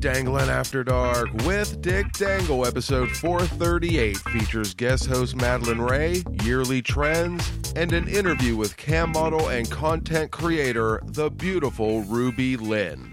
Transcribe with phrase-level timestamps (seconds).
[0.00, 7.46] Danglin' After Dark with Dick Dangle, episode 438 features guest host Madeline Ray, yearly trends,
[7.76, 13.12] and an interview with cam model and content creator, the beautiful Ruby Lynn.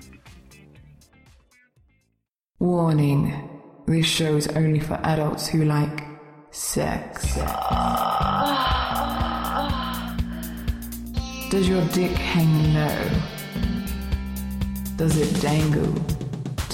[2.59, 3.49] Warning
[3.85, 6.05] this show is only for adults who like
[6.51, 7.35] sex.
[11.49, 13.09] Does your dick hang low?
[14.95, 16.16] Does it dangle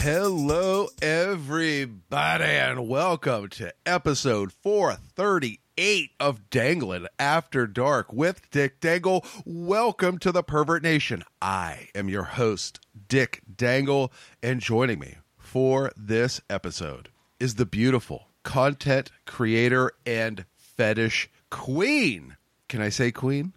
[0.00, 9.26] Hello, everybody, and welcome to episode 438 of Danglin' After Dark with Dick Dangle.
[9.44, 11.24] Welcome to the Pervert Nation.
[11.42, 17.08] I am your host, Dick Dangle, and joining me for this episode
[17.40, 22.36] is the beautiful content creator and fetish queen.
[22.68, 23.52] Can I say queen?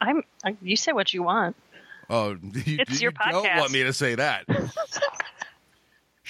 [0.00, 0.22] I'm.
[0.44, 1.56] I, you say what you want.
[2.08, 3.58] Oh, you, It's you your don't podcast.
[3.58, 4.46] want me to say that.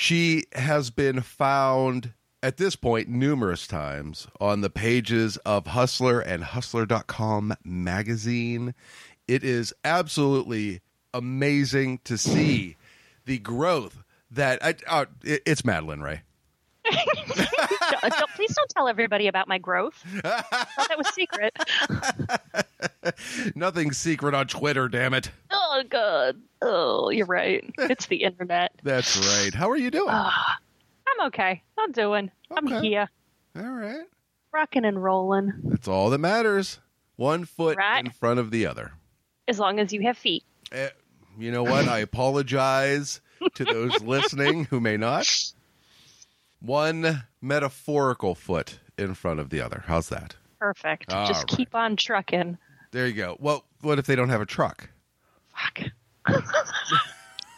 [0.01, 6.45] she has been found at this point numerous times on the pages of Hustler and
[6.45, 8.75] Hustler.com magazine.
[9.27, 10.83] It is absolutely
[11.13, 12.77] amazing to see
[13.25, 16.21] the growth that I, uh, it- it's Madeline Ray.
[18.03, 20.03] Don't- don't- please don't tell everybody about my growth.
[20.23, 21.57] That was secret.
[23.55, 25.31] Nothing secret on Twitter, damn it.
[25.51, 26.37] Oh god.
[26.63, 27.65] Oh, you're right.
[27.79, 28.73] It's the internet.
[28.83, 29.55] That's right.
[29.55, 30.09] How are you doing?
[30.11, 31.63] I'm okay.
[31.79, 32.31] I'm doing.
[32.51, 33.09] I'm here,
[33.57, 34.05] All right.
[34.53, 35.53] rocking and rolling.
[35.65, 36.79] That's all that matters.
[37.17, 38.05] One foot Right.
[38.05, 38.93] in front of the other.
[39.49, 40.45] As long as you have feet.
[40.73, 40.89] Eh,
[41.39, 41.89] you know what?
[41.89, 43.21] I apologize
[43.55, 45.27] to those listening who may not.
[46.61, 49.85] One metaphorical foot in front of the other.
[49.87, 50.37] How's that?
[50.59, 51.13] Perfect.
[51.13, 51.57] All Just right.
[51.57, 52.59] keep on trucking.
[52.91, 53.37] There you go.
[53.39, 54.91] Well, what if they don't have a truck?
[55.55, 55.91] Fuck.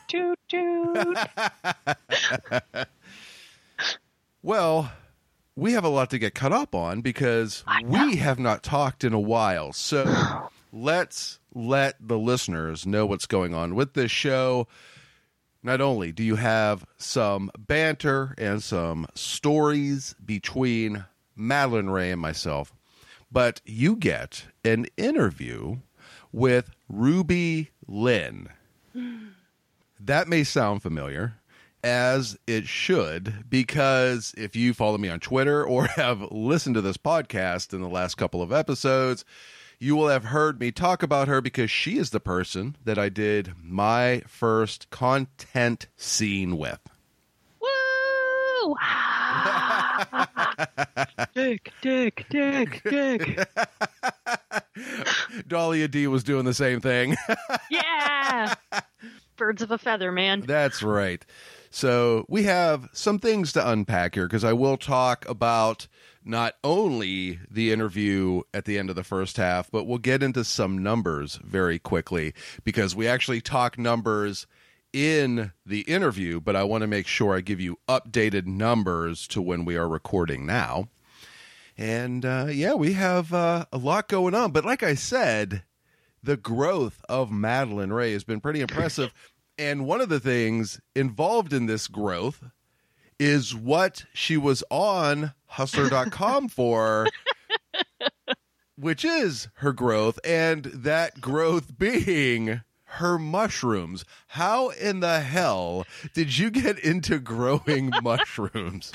[0.09, 1.19] toot toot.
[4.43, 4.91] Well,
[5.55, 9.13] we have a lot to get caught up on because we have not talked in
[9.13, 9.73] a while.
[9.73, 14.67] So let's let the listeners know what's going on with this show.
[15.63, 21.05] Not only do you have some banter and some stories between
[21.37, 22.73] Madeline Ray and myself,
[23.31, 25.79] but you get an interview
[26.33, 28.49] with Ruby Lynn.
[30.03, 31.35] That may sound familiar,
[31.85, 36.97] as it should, because if you follow me on Twitter or have listened to this
[36.97, 39.27] podcast in the last couple of episodes,
[39.81, 43.09] you will have heard me talk about her because she is the person that I
[43.09, 46.81] did my first content scene with.
[47.61, 48.77] Woo!
[51.35, 53.49] dick, dick, dick, dick.
[55.49, 57.17] Dahlia D was doing the same thing.
[57.71, 58.55] Yeah.
[59.37, 60.43] Birds of a feather, man.
[60.43, 61.25] That's right.
[61.71, 65.87] So we have some things to unpack here because I will talk about
[66.25, 70.45] not only the interview at the end of the first half, but we'll get into
[70.45, 74.47] some numbers very quickly because we actually talk numbers
[74.93, 79.41] in the interview, but I want to make sure I give you updated numbers to
[79.41, 80.89] when we are recording now.
[81.79, 84.53] And uh, yeah, we have uh, a lot going on.
[84.53, 85.63] But like I said,
[86.23, 89.13] the growth of Madeline Ray has been pretty impressive.
[89.59, 92.43] And one of the things involved in this growth
[93.19, 97.07] is what she was on hustler.com for,
[98.77, 104.05] which is her growth, and that growth being her mushrooms.
[104.29, 108.91] How in the hell did you get into growing mushrooms?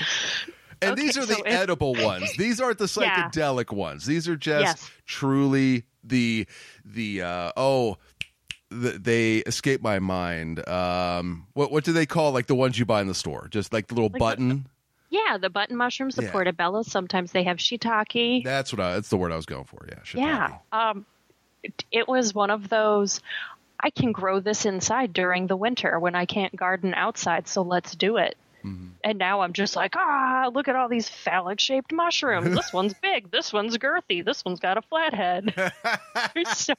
[0.82, 2.30] And Okay, these are the so if- edible ones.
[2.36, 3.30] These aren't the Yeah.
[3.30, 4.04] psychedelic ones.
[4.04, 4.90] These are just Yes.
[5.06, 6.46] truly the
[6.84, 7.96] the uh oh
[8.70, 10.66] th they escape my mind.
[10.68, 13.48] Um what what do they call like the ones you buy in the store?
[13.50, 14.66] Just like the little Like the- button?
[15.26, 16.32] Yeah, the button mushrooms, the Yeah.
[16.32, 16.82] portobello.
[16.82, 18.44] Sometimes they have shiitake.
[18.44, 19.86] That's what I that's the word I was going for.
[19.88, 19.94] Yeah.
[20.04, 20.16] shiitake.
[20.20, 20.58] yeah.
[20.72, 21.06] Um,
[21.62, 23.20] it, it was one of those.
[23.80, 27.94] I can grow this inside during the winter when I can't garden outside, so let's
[27.94, 28.36] do it.
[28.64, 28.88] Mm-hmm.
[29.04, 32.54] And now I'm just like, ah, look at all these phallic shaped mushrooms.
[32.56, 33.30] This one's big.
[33.30, 34.24] This one's girthy.
[34.24, 35.54] This one's got a flat head.
[36.54, 36.74] So-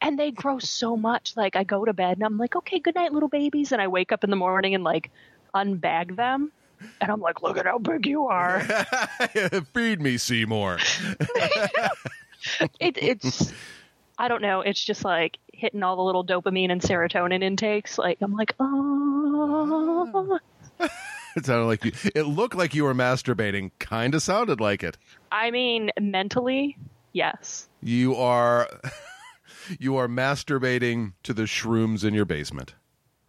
[0.00, 1.36] and they grow so much.
[1.36, 3.70] Like, I go to bed and I'm like, okay, good night, little babies.
[3.72, 5.10] And I wake up in the morning and, like,
[5.54, 6.50] unbag them.
[7.00, 8.60] And I'm like, look at how big you are.
[9.72, 10.78] Feed me, Seymour.
[12.80, 13.52] it, it's
[14.18, 14.60] I don't know.
[14.60, 17.98] It's just like hitting all the little dopamine and serotonin intakes.
[17.98, 20.38] Like I'm like, oh.
[21.36, 21.92] It sounded like you.
[22.16, 23.70] It looked like you were masturbating.
[23.78, 24.96] Kind of sounded like it.
[25.30, 26.76] I mean, mentally,
[27.12, 27.68] yes.
[27.80, 28.68] You are.
[29.78, 32.74] You are masturbating to the shrooms in your basement.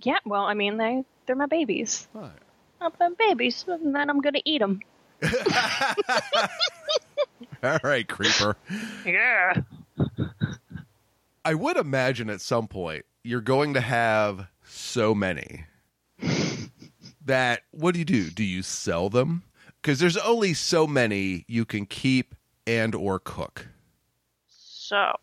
[0.02, 0.18] Yeah.
[0.26, 2.08] Well, I mean, they they're my babies.
[2.14, 2.32] Right.
[2.82, 4.80] I'm babies, and then I'm gonna eat them.
[7.64, 8.56] All right, creeper.
[9.06, 9.62] Yeah.
[11.44, 15.66] I would imagine at some point you're going to have so many
[17.26, 18.30] that what do you do?
[18.30, 19.44] Do you sell them?
[19.82, 22.36] Because there's only so many you can keep
[22.68, 23.68] and or cook.
[24.48, 25.14] So,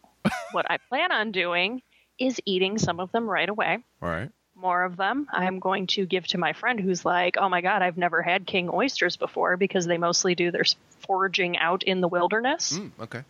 [0.52, 1.82] what I plan on doing
[2.18, 3.78] is eating some of them right away.
[4.00, 4.30] All right.
[4.56, 7.82] More of them I'm going to give to my friend who's like, oh my God,
[7.82, 10.64] I've never had king oysters before because they mostly do their
[11.06, 12.78] foraging out in the wilderness.
[12.78, 13.22] Mm, okay.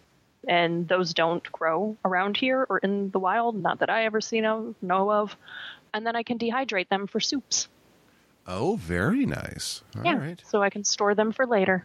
[0.47, 4.45] And those don't grow around here or in the wild, not that I ever seen
[4.45, 5.37] of, know of.
[5.93, 7.67] And then I can dehydrate them for soups.
[8.47, 9.83] Oh, very nice.
[9.97, 10.39] All right.
[10.39, 10.49] yeah.
[10.49, 11.85] So I can store them for later.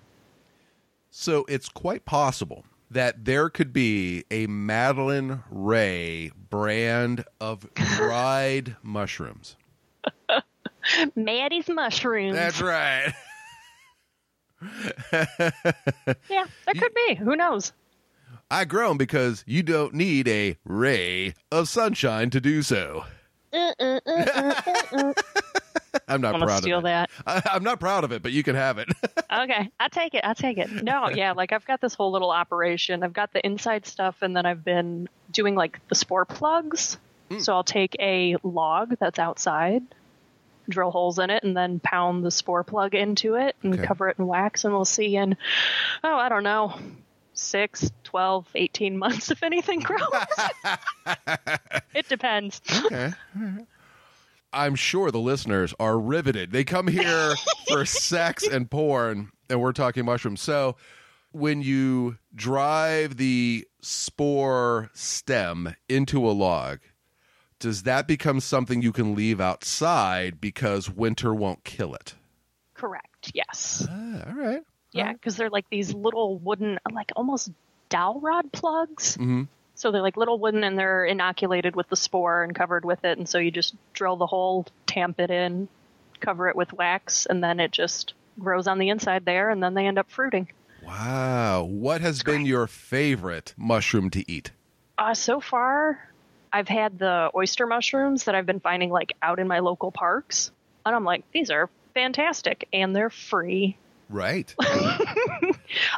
[1.09, 9.55] So it's quite possible that there could be a Madeline Ray brand of dried mushrooms.
[11.15, 12.35] Maddie's mushrooms.
[12.35, 13.13] That's right.
[15.11, 17.15] yeah, that could be.
[17.15, 17.71] Who knows?
[18.49, 23.05] I grow 'em because you don't need a ray of sunshine to do so.
[23.53, 25.13] Uh, uh, uh.
[26.07, 26.87] I'm not I'm proud steal of it.
[26.87, 27.09] that.
[27.25, 28.89] I, I'm not proud of it, but you can have it.
[29.33, 30.25] Okay, I take it.
[30.25, 30.69] I take it.
[30.83, 33.01] No, yeah, like I've got this whole little operation.
[33.01, 36.97] I've got the inside stuff, and then I've been doing like the spore plugs.
[37.29, 37.39] Hmm.
[37.39, 39.83] So I'll take a log that's outside,
[40.67, 43.85] drill holes in it, and then pound the spore plug into it and Okay.
[43.85, 45.37] cover it in wax, and we'll see in,
[46.03, 46.77] oh, I don't know,
[47.33, 50.01] six, 12, 18 months if anything grows.
[51.95, 52.59] it depends.
[52.85, 53.13] okay.
[54.53, 56.51] I'm sure the listeners are riveted.
[56.51, 57.33] They come here
[57.67, 60.41] for sex and porn, and we're talking mushrooms.
[60.41, 60.75] So,
[61.31, 66.79] when you drive the spore stem into a log,
[67.59, 72.15] does that become something you can leave outside because winter won't kill it?
[72.73, 73.31] Correct.
[73.33, 73.87] Yes.
[73.89, 74.61] Ah, all right.
[74.91, 77.51] Yeah, because they're like these little wooden, like almost
[77.87, 79.15] dowel rod plugs.
[79.17, 79.47] Mhm.
[79.81, 83.17] So they're like little wooden and they're inoculated with the spore and covered with it.
[83.17, 85.67] And so you just drill the hole, tamp it in,
[86.19, 89.49] cover it with wax, and then it just grows on the inside there.
[89.49, 90.49] And then they end up fruiting.
[90.85, 91.63] Wow.
[91.63, 94.51] What has been your favorite mushroom to eat?
[94.99, 96.07] Uh, so far,
[96.53, 100.51] I've had the oyster mushrooms that I've been finding like out in my local parks.
[100.85, 103.77] And I'm like, these are fantastic and they're free.
[104.09, 104.53] Right.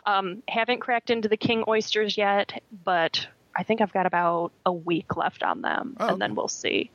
[0.06, 4.72] Um, haven't cracked into the king oysters yet, but I think I've got about a
[4.74, 6.90] week left on them, Oh, and then we'll see.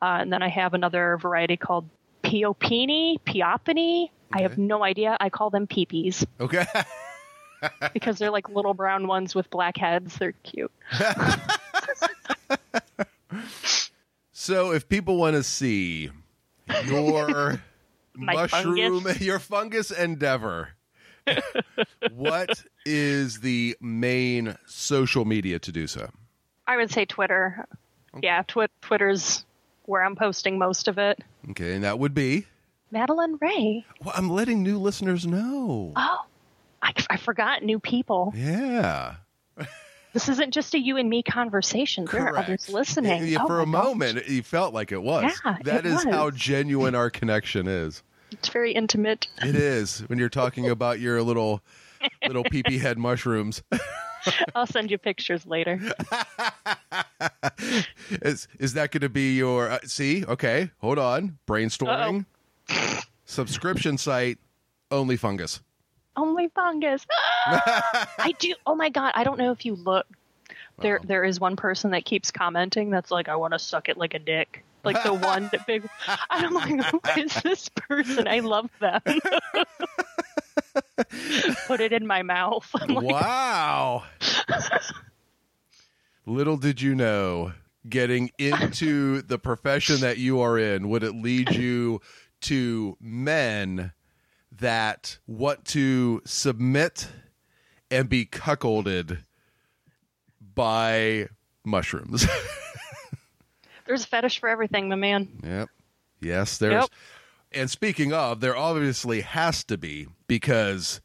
[0.00, 1.88] Uh, and then I have another variety called
[2.22, 4.10] Piopini, Piopini.
[4.32, 5.16] I have no idea.
[5.20, 6.64] I call them peepees Okay.
[7.94, 10.16] because they're like little brown ones with black heads.
[10.18, 10.72] They're cute.
[14.32, 16.10] So, if people want to see
[16.86, 17.60] your
[18.14, 19.20] mushroom, fungus.
[19.20, 20.68] your fungus endeavor,
[22.14, 26.10] what is the main social media to do so?
[26.66, 27.66] I would say Twitter.
[28.22, 29.44] Yeah, twi- Twitter's
[29.84, 31.20] where I'm posting most of it.
[31.50, 32.46] Okay, and that would be.
[32.90, 33.84] Madeline Ray.
[34.04, 35.92] Well, I'm letting new listeners know.
[35.96, 36.24] Oh,
[36.82, 38.32] I, I forgot new people.
[38.34, 39.16] Yeah.
[40.12, 42.06] This isn't just a you and me conversation.
[42.10, 43.26] There are others listening.
[43.26, 43.72] Yeah, Oh for a gosh.
[43.72, 45.30] moment, you felt like it was.
[45.44, 48.02] Yeah, that is how genuine our connection is.
[48.32, 49.28] It's very intimate.
[49.42, 51.62] It is when you're talking about your little
[52.26, 53.62] little peepee head mushrooms.
[54.54, 55.80] I'll send you pictures later.
[58.10, 60.24] is is that going to be your uh, see?
[60.24, 61.38] Okay, hold on.
[61.46, 62.26] Brainstorming.
[63.24, 64.38] Subscription site
[64.90, 65.60] only fungus.
[66.16, 67.06] Only fungus.
[67.46, 68.54] I do.
[68.66, 69.12] Oh my god!
[69.14, 70.06] I don't know if you look.
[70.78, 72.90] There, there is one person that keeps commenting.
[72.90, 74.62] That's like, I want to suck it like a dick.
[74.86, 75.88] Like the one that big.
[76.30, 78.26] I'm like, who is this person?
[78.28, 79.00] I love them.
[81.66, 82.68] Put it in my mouth.
[82.74, 84.04] I'm like, Wow.
[86.24, 87.52] Little did you know,
[87.88, 92.00] getting into the profession that you are in, would it lead you
[92.42, 93.92] to men
[94.52, 97.08] that want to submit
[97.90, 99.18] and be cuckolded
[100.54, 101.28] by
[101.64, 102.26] mushrooms?
[103.86, 105.28] There's a fetish for everything, my man.
[105.44, 105.68] Yep.
[106.20, 106.82] Yes, there's.
[106.82, 106.90] Yep.
[107.52, 111.00] And speaking of, there obviously has to be because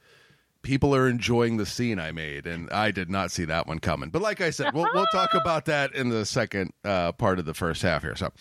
[0.61, 4.09] people are enjoying the scene I made, and I did not see that one coming.
[4.09, 7.45] But like I said, we'll we'll talk about that in the second uh, part of
[7.45, 8.15] the first half here.
[8.15, 8.31] So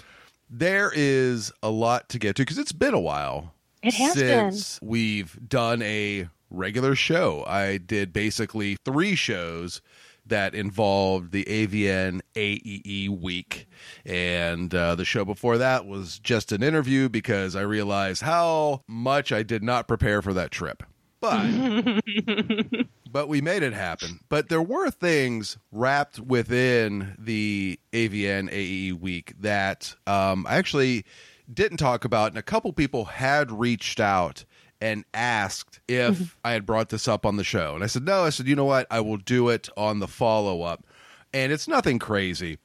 [0.49, 4.81] there is a lot to get to because it's been a while It has since
[4.83, 7.45] we've done a regular show.
[7.47, 9.81] I did basically three shows
[10.27, 13.67] that involved the AVN AEE week.
[14.05, 19.33] And uh, the show before that was just an interview because I realized how much
[19.33, 20.83] I did not prepare for that trip.
[21.21, 21.45] But
[23.12, 24.21] but we made it happen.
[24.29, 31.05] But there were things wrapped within the AVN AE week that um, I actually
[31.53, 34.45] didn't talk about, and a couple people had reached out
[34.81, 36.25] and asked if mm-hmm.
[36.45, 38.25] I had brought this up on the show, and I said no.
[38.25, 40.85] I said you know what, I will do it on the follow up,
[41.33, 42.59] and it's nothing crazy.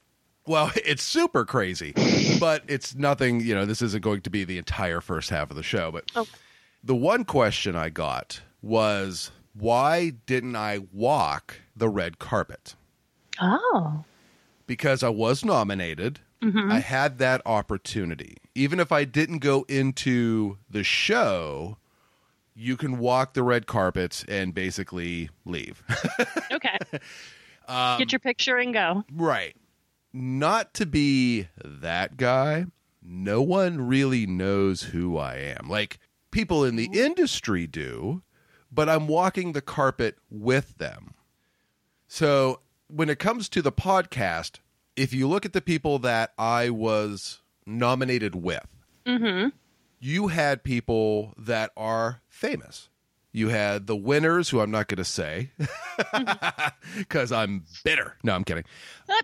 [0.46, 1.92] Well, it's super crazy,
[2.40, 3.40] but it's nothing.
[3.40, 6.04] You know, this isn't going to be the entire first half of the show, but
[6.14, 6.26] Oh.
[6.82, 12.74] the one question I got was why didn't I walk the red carpet?
[13.40, 14.04] Oh.
[14.66, 16.20] Because I was nominated.
[16.42, 16.70] Mm-hmm.
[16.70, 18.36] I had that opportunity.
[18.54, 21.78] Even if I didn't go into the show,
[22.56, 25.82] you can walk the red carpet and basically leave.
[26.52, 26.78] Okay.
[27.68, 29.04] Um, Get your picture and go.
[29.12, 29.54] Right.
[30.12, 32.66] Not to be that guy,
[33.02, 35.68] no one really knows who I am.
[35.68, 35.98] Like
[36.30, 38.22] people in the industry do,
[38.72, 41.14] but I'm walking the carpet with them.
[42.08, 44.60] So when it comes to the podcast,
[44.94, 48.66] if you look at the people that I was nominated with,
[49.98, 52.88] you had people that are famous.
[53.32, 55.50] You had the winners, who I'm not going to say
[56.96, 58.16] because I'm bitter.
[58.22, 58.64] No, I'm kidding.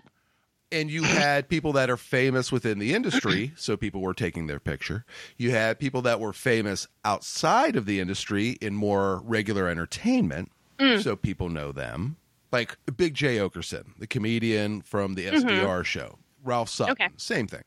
[0.71, 4.59] And you had people that are famous within the industry, so people were taking their
[4.59, 5.05] picture.
[5.37, 10.99] You had people that were famous outside of the industry in more regular entertainment, mm.
[11.03, 12.15] so people know them.
[12.51, 15.81] Like Big Jay Oakerson, the comedian from the SDR mm-hmm.
[15.83, 17.09] show, Ralph Sutton, Okay.
[17.17, 17.63] same thing.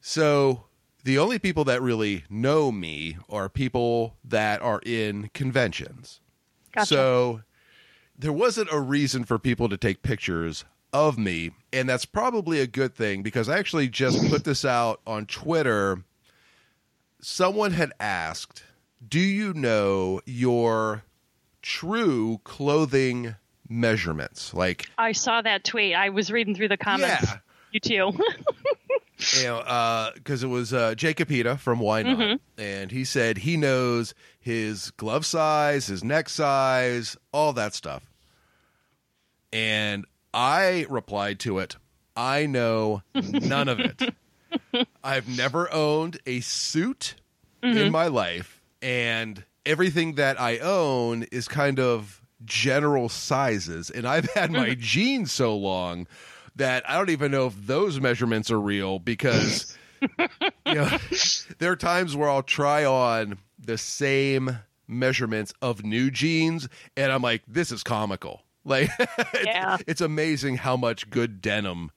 [0.00, 0.67] So
[1.04, 6.20] the only people that really know me are people that are in conventions.
[6.72, 6.86] Gotcha.
[6.86, 7.40] So
[8.18, 12.66] there wasn't a reason for people to take pictures of me, and that's probably a
[12.66, 16.02] good thing because I actually just put this out on Twitter.
[17.20, 18.64] Someone had asked,
[19.06, 21.04] "Do you know your
[21.62, 23.36] true clothing
[23.68, 25.94] measurements?" Like I saw that tweet.
[25.94, 27.24] I was reading through the comments.
[27.24, 27.38] Yeah.
[27.70, 28.12] You too.
[29.36, 32.60] you know, uh, because it was uh, Jacob Pita from Why Not, mm-hmm.
[32.60, 38.10] and he said he knows his glove size, his neck size, all that stuff.
[39.52, 41.76] And I replied to it,
[42.16, 44.14] I know none of it.
[45.02, 47.14] I've never owned a suit
[47.62, 47.92] in mm-hmm.
[47.92, 53.90] my life, and everything that I own is kind of general sizes.
[53.90, 54.80] And I've had my mm-hmm.
[54.80, 56.06] jeans so long
[56.58, 60.96] that I don't even know if those measurements are real because you know,
[61.58, 67.22] there are times where I'll try on the same measurements of new jeans, and I'm
[67.22, 68.42] like, this is comical.
[68.64, 69.78] Like, it's, Yeah.
[69.86, 71.90] it's amazing how much good denim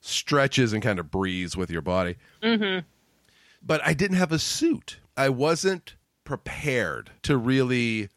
[0.00, 2.16] stretches and kind of breathes with your body.
[2.42, 2.80] Mm-hmm.
[3.62, 4.98] But I didn't have a suit.
[5.16, 8.08] I wasn't prepared to really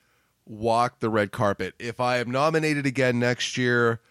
[0.46, 1.74] walk the red carpet.
[1.79, 4.01] If I am nominated again next year,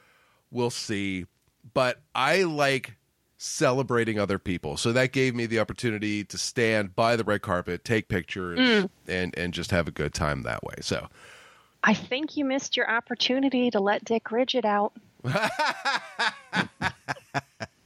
[0.50, 1.26] we'll see.
[1.75, 2.96] But I like
[3.37, 4.76] celebrating other people.
[4.76, 8.90] So that gave me the opportunity to stand by the red carpet, take pictures, mm.
[9.06, 10.75] and, and just have a good time that way.
[10.80, 11.06] So
[11.84, 14.92] I think you missed your opportunity to let Dick Rigid out.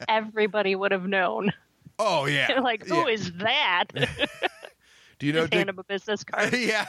[0.09, 1.53] Everybody would have known.
[1.99, 2.61] Oh yeah.
[2.61, 3.15] Like, who Yeah.
[3.15, 3.89] is that?
[5.19, 6.53] Do you know Just hand him a business card.
[6.53, 6.87] yeah.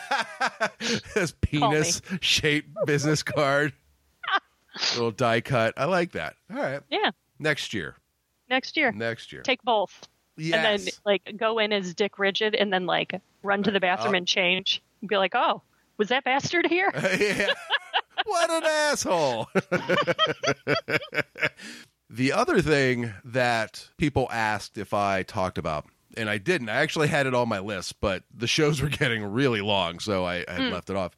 [1.14, 3.74] This penis shaped business card.
[4.94, 5.74] Little die cut.
[5.78, 6.36] I like that.
[6.52, 6.82] All right.
[6.90, 7.96] Yeah, Next year.
[8.50, 8.92] next year.
[8.92, 9.42] Next year.
[9.42, 10.08] Take both.
[10.38, 10.54] yes.
[10.56, 14.14] And then like go in as Dick Rigid and then like run to the bathroom
[14.16, 14.18] Oh.
[14.18, 14.82] and change.
[15.02, 15.62] And be like, oh,
[15.98, 16.92] was that bastard here?
[17.20, 17.54] yeah.
[18.26, 19.50] What an asshole.
[22.10, 27.08] the other thing that people asked if I talked about, and I didn't, I actually
[27.08, 30.52] had it on my list, but the shows were getting really long, so I, I
[30.54, 30.74] had hmm.
[30.74, 31.18] left it off.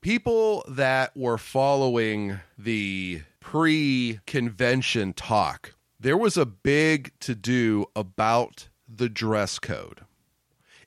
[0.00, 8.68] People that were following the pre convention talk, there was a big to do about
[8.88, 10.02] the dress code.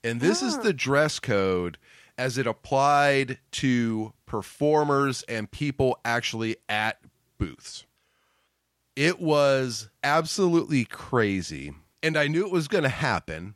[0.04, 0.62] And this is ah.
[0.62, 1.78] the dress code
[2.18, 7.00] as it applied to performers and people actually at
[7.38, 7.86] booths.
[8.96, 11.74] It was absolutely crazy.
[12.04, 13.56] And I knew it was going to happen,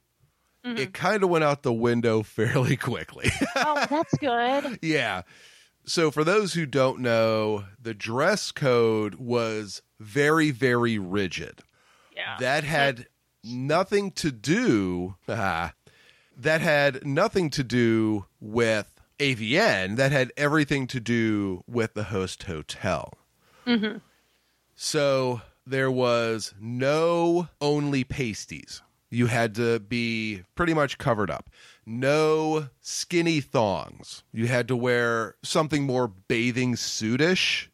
[0.66, 3.30] it kind of went out the window fairly quickly.
[3.56, 4.80] oh, that's good.
[4.82, 5.22] yeah.
[5.86, 11.62] So, for those who don't know, the dress code was very, very rigid.
[12.16, 12.38] Yeah.
[12.40, 13.08] That had
[13.44, 15.16] nothing to do.
[15.30, 15.74] ah,
[16.38, 19.96] that had nothing to do with AVN.
[19.98, 23.14] That had everything to do with the host hotel.
[24.76, 28.82] So there was no only pasties.
[29.10, 31.50] You had to be pretty much covered up.
[31.86, 34.24] No skinny thongs.
[34.34, 37.68] You had to wear something more bathing suitish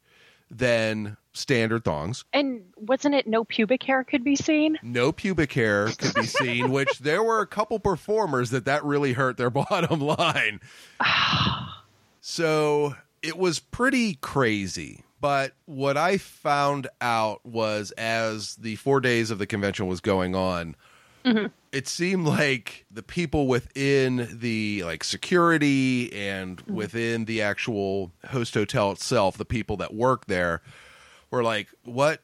[0.50, 2.26] than standard thongs.
[2.34, 4.78] and wasn't it no pubic hair could be seen?
[4.84, 9.14] No pubic hair could be seen, which there were a couple performers that that really
[9.14, 10.60] hurt their bottom line.
[12.20, 15.04] so it was pretty crazy.
[15.20, 20.36] But what I found out was as the four days of the convention was going
[20.36, 20.76] on,
[21.26, 21.48] Mm-hmm.
[21.72, 26.74] it seemed like the people within the like security and mm-hmm.
[26.74, 30.62] within the actual host hotel itself, the people that work there,
[31.30, 32.22] were like, "What?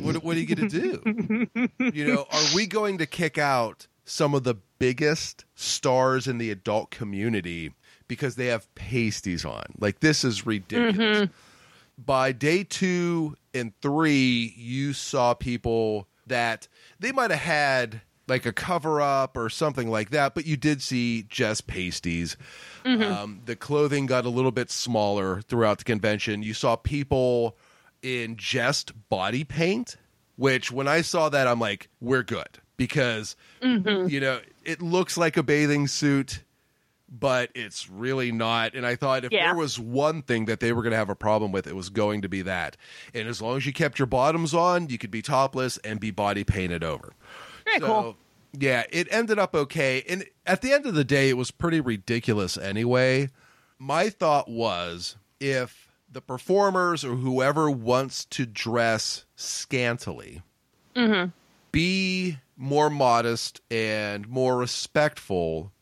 [0.00, 1.48] what, what are you going to do?
[1.92, 6.52] you know, are we going to kick out some of the biggest stars in the
[6.52, 7.72] adult community
[8.06, 9.64] because they have pasties on?
[9.78, 12.04] Like this is ridiculous." Mm-hmm.
[12.04, 16.68] by day two and three, you saw people that
[17.00, 18.00] they might have had
[18.30, 22.36] like a cover up or something like that, but you did see just pasties.
[22.86, 26.42] Um, the clothing got a little bit smaller throughout the convention.
[26.42, 27.58] You saw people
[28.02, 29.96] in just body paint,
[30.36, 33.36] which when I saw that, I'm like, we're good because,
[34.08, 36.42] you know, it looks like a bathing suit
[37.12, 38.72] but it's really not.
[38.76, 39.46] And I thought if Yeah.
[39.46, 41.88] there was one thing that they were going to have a problem with, it was
[41.90, 42.76] going to be that.
[43.12, 46.12] And as long as you kept your bottoms on, you could be topless and be
[46.12, 47.12] body painted over.
[47.78, 48.16] So, cool.
[48.52, 50.02] Yeah, it ended up okay.
[50.08, 53.30] And at the end of the day, it was pretty ridiculous anyway.
[53.78, 60.42] My thought was if the performers or whoever wants to dress scantily
[60.96, 61.30] mm-hmm.
[61.70, 65.72] be more modest and more respectful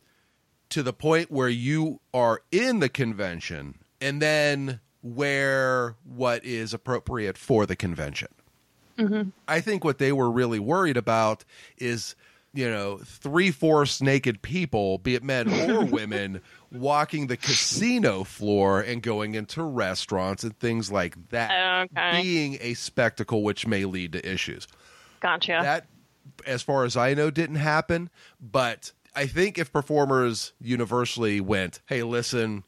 [0.68, 7.38] to the point where you are in the convention and then wear what is appropriate
[7.38, 8.28] for the convention.
[8.98, 9.30] Mm-hmm.
[9.46, 11.44] I think what they were really worried about
[11.76, 12.16] is,
[12.52, 16.40] you know, three fourths naked people, be it men or women,
[16.72, 22.22] walking the casino floor and going into restaurants and things like that, Okay.
[22.22, 24.66] being a spectacle which may lead to issues
[25.20, 25.61] Gotcha.
[25.62, 25.87] that
[26.46, 32.02] as far as i know didn't happen but i think if performers universally went hey
[32.02, 32.62] listen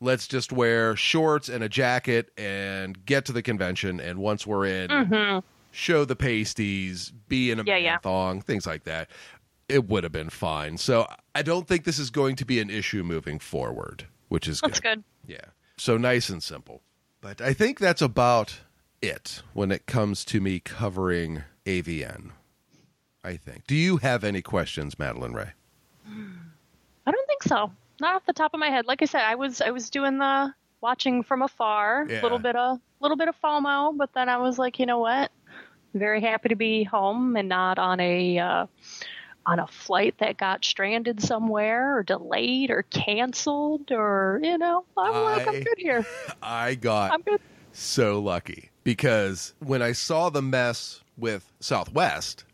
[0.00, 4.66] let's just wear shorts and a jacket and get to the convention and once we're
[4.66, 7.68] in show the pasties be in a Mm-hmm.
[7.68, 7.98] Yeah, yeah.
[7.98, 9.08] thong things like that
[9.68, 12.70] it would have been fine so i don't think this is going to be an
[12.70, 15.02] issue moving forward which is That's good.
[15.26, 15.38] yeah.
[15.76, 16.82] So nice and simple.
[17.20, 18.60] But I think that's about
[19.02, 22.30] it when it comes to me covering AVN.
[23.24, 23.66] I think.
[23.66, 25.50] Do you have any questions, Madeline Ray?
[26.06, 27.72] I don't think so.
[28.00, 28.86] Not off the top of my head.
[28.86, 32.22] Like I said, I was I was doing the watching from afar, a Yeah.
[32.22, 35.30] little bit of little bit of FOMO, but then I was like, you know what?
[35.94, 38.66] Very happy to be home and not on a uh,
[39.46, 45.24] on a flight that got stranded somewhere or delayed or canceled or you know, I'm
[45.24, 46.06] like I- I'm good here.
[46.42, 47.40] I got I'm good.
[47.72, 52.44] so lucky because when I saw the mess with Southwest,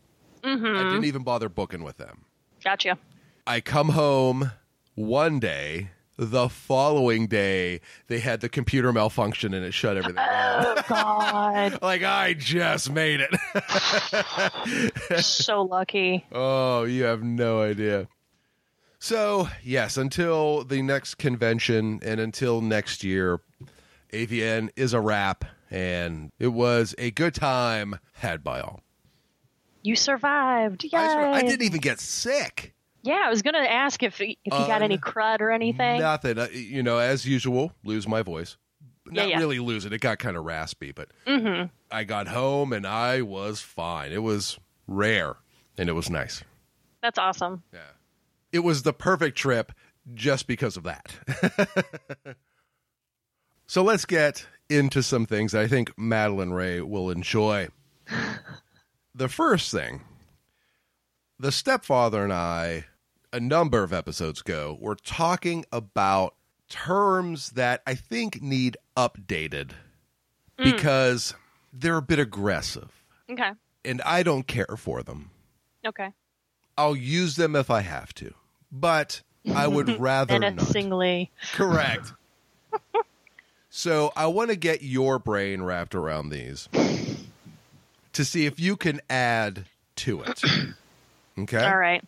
[0.43, 2.25] I didn't even bother booking with them.
[2.63, 2.97] Gotcha.
[3.45, 4.51] I come home
[4.97, 5.91] one day.
[6.19, 10.65] The following day, they had the computer malfunction and it shut everything down.
[10.77, 13.29] Oh God, like I just made it.
[15.23, 16.25] so lucky.
[16.31, 18.07] Oh, you have no idea.
[18.97, 23.39] So, yes, until the next convention and until next year,
[24.11, 28.81] AVN is a wrap, and it was a good time had by all.
[29.83, 30.83] You survived.
[30.83, 30.97] Yay.
[30.97, 32.73] I, swear, I didn't even get sick.
[33.07, 35.99] Yeah, I was gonna ask if if you got any crud or anything.
[36.01, 36.37] Nothing.
[36.37, 38.57] Uh, You know, as usual, lose my voice.
[39.05, 39.37] Yeah, Not yeah.
[39.39, 39.93] really lose it.
[39.93, 41.67] It got kind of raspy, but Mm-hmm.
[41.89, 44.11] I got home and I was fine.
[44.11, 45.37] It was rare
[45.77, 46.43] and it was nice.
[47.01, 47.63] That's awesome.
[47.73, 47.79] Yeah.
[48.51, 49.71] It was the perfect trip
[50.13, 51.15] just because of that.
[53.67, 57.69] so let's get into some things I think Madeline Ray will enjoy.
[59.15, 60.01] the first thing
[61.39, 62.85] the stepfather and I,
[63.31, 66.35] a number of episodes ago, we're talking about
[66.69, 69.71] terms that I think need updated
[70.57, 70.63] mm.
[70.63, 71.33] because
[71.73, 72.91] they're a bit aggressive
[73.29, 73.51] Okay.
[73.85, 75.31] and I don't care for them.
[75.85, 76.09] Okay.
[76.77, 78.33] I'll use them if I have to,
[78.71, 79.21] but
[79.53, 80.55] I would rather not.
[80.55, 81.31] Menacingly.
[81.53, 82.13] Correct.
[83.69, 86.69] so I want to get your brain wrapped around these
[88.13, 89.65] to see if you can add
[89.97, 90.41] to it.
[91.39, 91.63] Okay.
[91.63, 92.03] All right.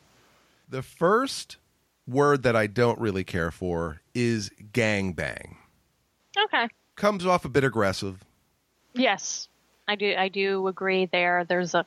[0.69, 1.57] The first
[2.07, 5.55] word that I don't really care for is gangbang.
[6.37, 6.67] Okay.
[6.95, 8.23] Comes off a bit aggressive.
[8.93, 9.47] Yes,
[9.87, 10.13] I do.
[10.17, 11.05] I do agree.
[11.05, 11.85] There, there's a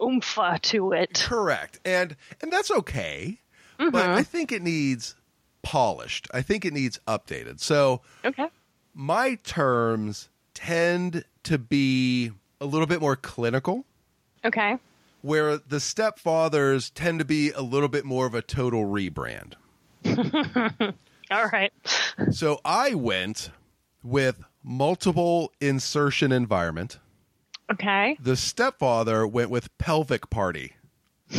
[0.00, 1.14] oompha to it.
[1.24, 1.80] Correct.
[1.84, 3.38] And and that's okay.
[3.78, 4.10] But mm-hmm.
[4.10, 5.14] I think it needs
[5.62, 6.28] polished.
[6.32, 7.60] I think it needs updated.
[7.60, 8.48] So Okay.
[8.94, 13.84] my terms tend to be a little bit more clinical,
[14.44, 14.78] Okay.
[15.28, 19.52] Where the stepfathers tend to be a little bit more of a total rebrand.
[21.30, 21.70] All right.
[22.30, 23.50] So I went
[24.02, 26.98] with multiple insertion environment.
[27.70, 28.16] Okay.
[28.18, 30.72] The stepfather went with pelvic party.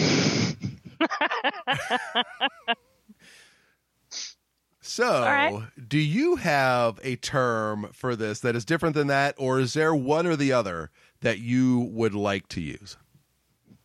[4.82, 5.63] so, right.
[5.88, 9.95] do you have a term for this that is different than that, or is there
[9.95, 12.95] one or the other that you would like to use?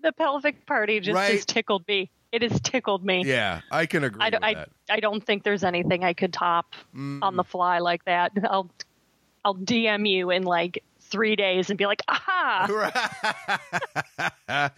[0.02, 1.32] The pelvic party just Right.
[1.32, 2.12] has tickled me.
[2.32, 3.24] It has tickled me.
[3.26, 4.70] Yeah, I can agree I, with don't- I, that.
[4.90, 7.48] I don't think there's anything I could top on the mm.
[7.48, 8.32] fly like that.
[8.44, 8.70] I'll
[9.44, 12.68] I'll DM you in like three days and be like, aha!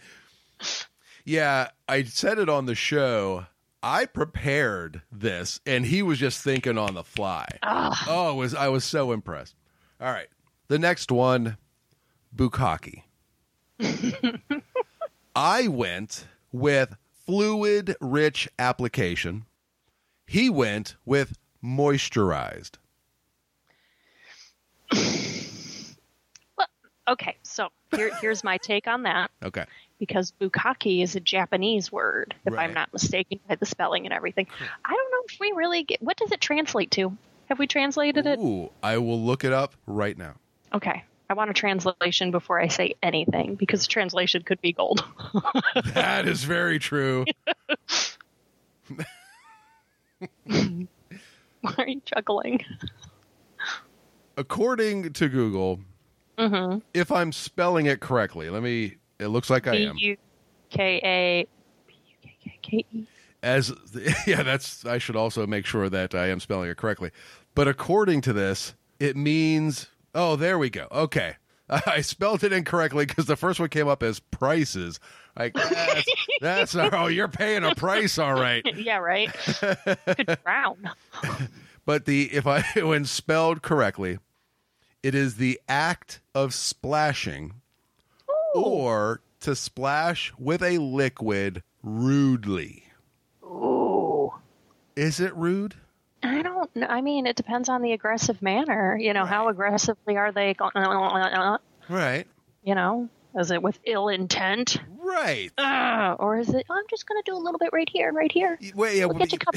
[1.24, 3.46] yeah, I said it on the show.
[3.82, 7.46] I prepared this, and he was just thinking on the fly.
[7.62, 9.54] Oh, was I was so impressed.
[10.00, 10.28] All right,
[10.68, 11.56] the next one,
[12.34, 13.02] bukkake.
[15.36, 19.44] I went with fluid rich application.
[20.26, 22.72] He went with moisturized.
[26.56, 26.66] Well,
[27.08, 29.30] Okay, so here, here's my take on that.
[29.42, 29.64] Okay.
[29.98, 32.64] Because bukkake is a Japanese word, if Right.
[32.68, 34.46] I'm not mistaken, by the spelling and everything.
[34.84, 36.02] I don't know if we really get.
[36.02, 37.16] What does it translate to?
[37.48, 38.38] Have we translated it?
[38.38, 40.34] Ooh, I will look it up right now.
[40.74, 41.04] Okay.
[41.30, 45.04] I want a translation before I say anything because translation could be gold.
[45.94, 47.26] That is very true.
[50.46, 52.64] Why are you chuckling?
[54.36, 55.80] According to Google,
[56.38, 56.78] mm-hmm.
[56.94, 58.96] if I'm spelling it correctly, let me.
[59.18, 59.96] It looks like I am.
[59.98, 60.16] U
[60.70, 61.46] K A
[61.86, 63.06] B U K K K E.
[63.42, 63.72] As
[64.26, 64.86] yeah, that's.
[64.86, 67.10] I should also make sure that I am spelling it correctly.
[67.54, 69.88] But according to this, it means.
[70.14, 70.88] Oh, there we go.
[70.90, 71.36] Okay,
[71.68, 75.00] I spelled it incorrectly because the first one came up as prices.
[75.38, 76.08] Like that's,
[76.40, 78.64] that's not, oh, you're paying a price, all right.
[78.76, 79.32] Yeah, right.
[79.32, 80.90] Could drown.
[81.84, 84.18] But the if I when spelled correctly,
[85.02, 87.54] it is the act of splashing
[88.54, 92.84] or to splash with a liquid rudely.
[93.44, 94.32] Ooh.
[94.96, 95.76] Is it rude?
[96.22, 96.86] I don't know.
[96.86, 98.96] I mean, it depends on the aggressive manner.
[98.98, 100.72] You know, how aggressively are they going?
[101.88, 102.26] Right.
[102.64, 104.78] You know, is it with ill intent?
[104.98, 105.50] Right.
[105.56, 108.16] Uh, or is it, I'm just going to do a little bit right here and
[108.16, 108.58] right here?
[108.74, 109.54] Wait, yeah, Look at your cup,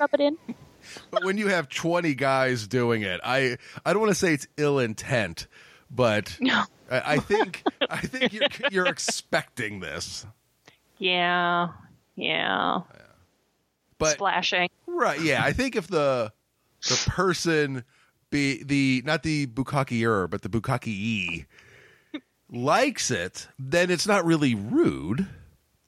[0.00, 0.38] rub it in.
[1.10, 4.46] but when you have 20 guys doing it, I I don't want to say it's
[4.56, 5.48] ill intent,
[5.90, 6.62] but No.
[6.90, 10.26] I, I think I think you're, you're expecting this.
[10.98, 11.72] Yeah.
[12.14, 12.80] Yeah.
[13.98, 14.68] But Splashing.
[14.86, 15.20] Right.
[15.20, 15.42] Yeah.
[15.42, 16.32] I think if the
[16.88, 17.84] the person
[18.30, 21.46] be the not the bukakier, but the bukaki
[22.50, 25.26] likes it, then it's not really rude.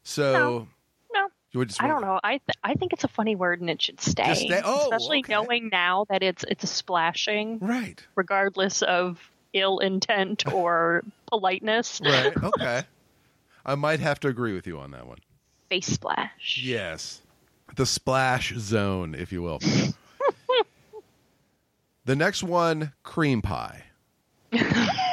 [0.02, 0.68] So
[1.12, 1.28] No.
[1.64, 2.18] just I don't know.
[2.22, 4.34] I th- I think it's a funny word and it should stay.
[4.34, 5.32] Stay- oh, Especially okay.
[5.32, 8.04] knowing now that it's it's a splashing, Right.
[8.14, 9.18] regardless of
[9.52, 12.00] ill intent or politeness.
[12.02, 12.36] Right.
[12.36, 12.82] Okay.
[13.66, 15.18] I might have to agree with you on that one.
[15.68, 16.60] Face splash.
[16.62, 17.20] Yes.
[17.78, 19.60] The splash zone, if you will.
[22.04, 23.84] the next one, cream pie.
[24.52, 25.06] I,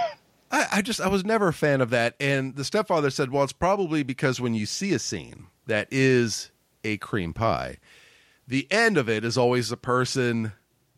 [0.49, 2.15] I just I was never a fan of that.
[2.19, 6.49] And the stepfather said, Well, it's probably because when you see a scene that is
[6.83, 7.77] a cream pie,
[8.47, 10.51] the end of it is always the person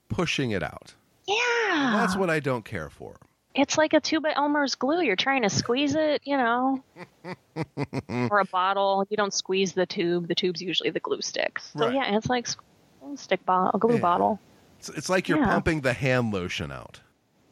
[0.07, 0.93] pushing it out.
[1.27, 1.97] Yeah.
[1.97, 3.19] That's what I don't care for.
[3.57, 5.01] It's like a tube of Elmer's glue.
[5.01, 6.83] You're trying to squeeze it, you know.
[8.07, 9.05] or a bottle.
[9.09, 10.27] You don't squeeze the tube.
[10.27, 11.71] The tube's usually the glue sticks.
[11.75, 11.95] So Right.
[11.95, 14.01] yeah, it's like a stick bottle, a glue Yeah.
[14.01, 14.39] bottle.
[14.79, 15.47] It's, it's like you're Yeah.
[15.47, 17.01] pumping the hand lotion out.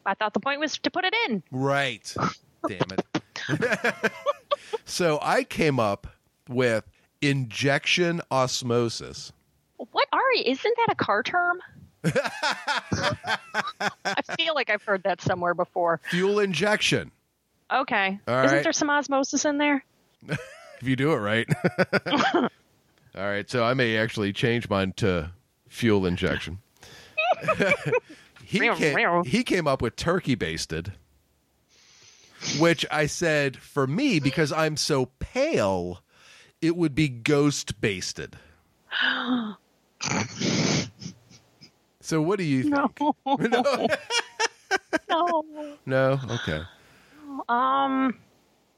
[0.06, 1.42] I thought the point was to put it in.
[1.50, 2.14] Right.
[2.68, 4.12] Damn it.
[4.84, 6.06] so I came up
[6.48, 6.84] with
[7.20, 9.32] injection osmosis.
[9.90, 10.44] What are you?
[10.46, 11.58] Isn't that a car term?
[14.04, 16.00] I feel like I've heard that somewhere before.
[16.10, 17.10] Fuel injection.
[17.72, 18.18] Okay.
[18.28, 18.62] All Isn't right.
[18.62, 19.84] there some osmosis in there?
[20.28, 21.48] if you do it right.
[23.16, 25.32] All right, so I may actually change mine to
[25.68, 26.58] fuel injection.
[28.44, 30.92] he came, he came up with turkey basted,
[32.58, 36.02] which I said for me because I'm so pale,
[36.60, 38.36] it would be ghost basted.
[42.06, 43.00] so what do you think?
[43.00, 43.16] No.
[43.36, 43.86] no.
[45.08, 45.76] no.
[45.84, 46.20] No?
[46.30, 46.62] Okay.
[47.48, 48.16] Um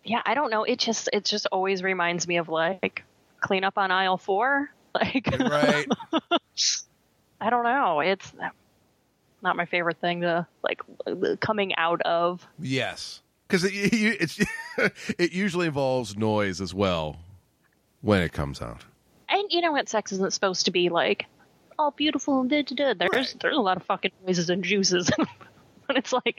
[0.02, 0.64] yeah, I don't know.
[0.64, 3.04] It just it just always reminds me of like
[3.40, 4.70] clean up on aisle 4.
[4.94, 5.86] Like Right.
[7.40, 8.00] I don't know.
[8.00, 8.32] It's
[9.42, 10.80] not my favorite thing to like
[11.40, 12.44] coming out of.
[12.58, 14.40] Yes, because it, it, it's
[15.18, 17.18] it usually involves noise as well
[18.00, 18.82] when it comes out.
[19.28, 21.26] And you know what sex isn't supposed to be like
[21.78, 23.08] all beautiful and da, da, da.
[23.12, 25.10] There's there's a lot of fucking noises and juices.
[25.86, 26.36] but it's like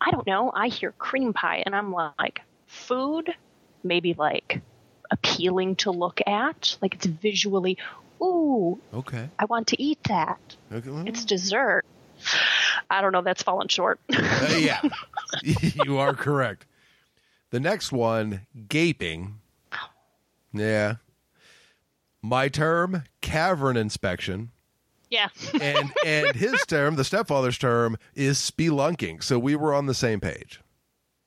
[0.00, 0.50] I don't know.
[0.54, 3.32] I hear cream pie and I'm like food,
[3.82, 4.60] maybe like
[5.10, 6.76] appealing to look at.
[6.82, 7.78] Like it's visually,
[8.20, 9.28] ooh, Okay.
[9.38, 10.40] I want to eat that.
[10.72, 11.08] Okay.
[11.08, 11.84] It's dessert.
[12.90, 13.22] I don't know.
[13.22, 14.00] That's fallen short.
[14.12, 14.80] uh, yeah,
[15.42, 16.66] you are correct.
[17.50, 19.40] The next one, gaping.
[20.52, 20.94] Yeah.
[22.22, 24.50] My term, cavern inspection.
[25.10, 25.28] Yeah.
[25.60, 29.22] And and his term, the stepfather's term, is spelunking.
[29.22, 30.60] So we were on the same page.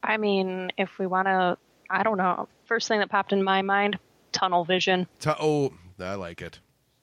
[0.03, 1.57] I mean, if we want to,
[1.89, 2.47] I don't know.
[2.65, 3.97] First thing that popped in my mind,
[4.31, 5.07] tunnel vision.
[5.19, 6.59] Tu- oh, I like it.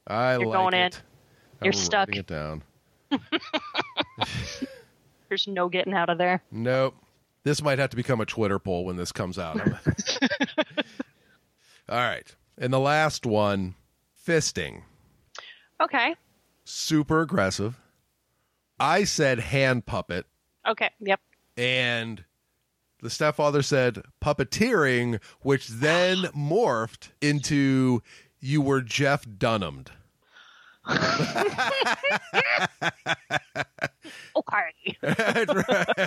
[0.07, 0.81] I You're like going in.
[0.87, 1.03] it.
[1.63, 2.09] You're I'm stuck.
[2.09, 2.63] writing it down.
[5.29, 6.43] There's no getting out of there.
[6.51, 6.95] Nope.
[7.43, 9.61] This might have to become a Twitter poll when this comes out.
[11.89, 12.35] All right.
[12.59, 13.75] And the last one,
[14.27, 14.83] fisting.
[15.81, 16.15] Okay.
[16.69, 17.79] Super aggressive.
[18.81, 20.27] I said hand puppet,
[20.67, 20.91] Okay.
[21.01, 21.21] Yep.
[21.57, 22.25] and
[23.01, 28.03] the stepfather said puppeteering, which then morphed into
[28.41, 29.93] you were Jeff Dunham'd.
[34.37, 34.97] Okay.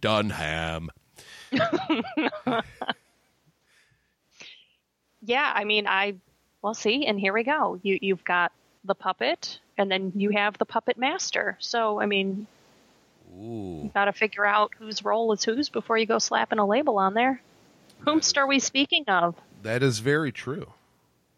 [0.00, 0.90] Dunham.
[5.20, 5.52] Yeah.
[5.54, 6.14] I mean, I.
[6.62, 7.78] Well, see, and here we go.
[7.82, 8.52] You you've got
[8.84, 11.56] the puppet, and then you have the puppet master.
[11.60, 12.46] So I mean,
[13.36, 13.82] Ooh.
[13.84, 16.98] you got to figure out whose role is whose before you go slapping a label
[16.98, 17.40] on there.
[18.04, 19.34] Whomst are we speaking of?
[19.62, 20.72] That is very true.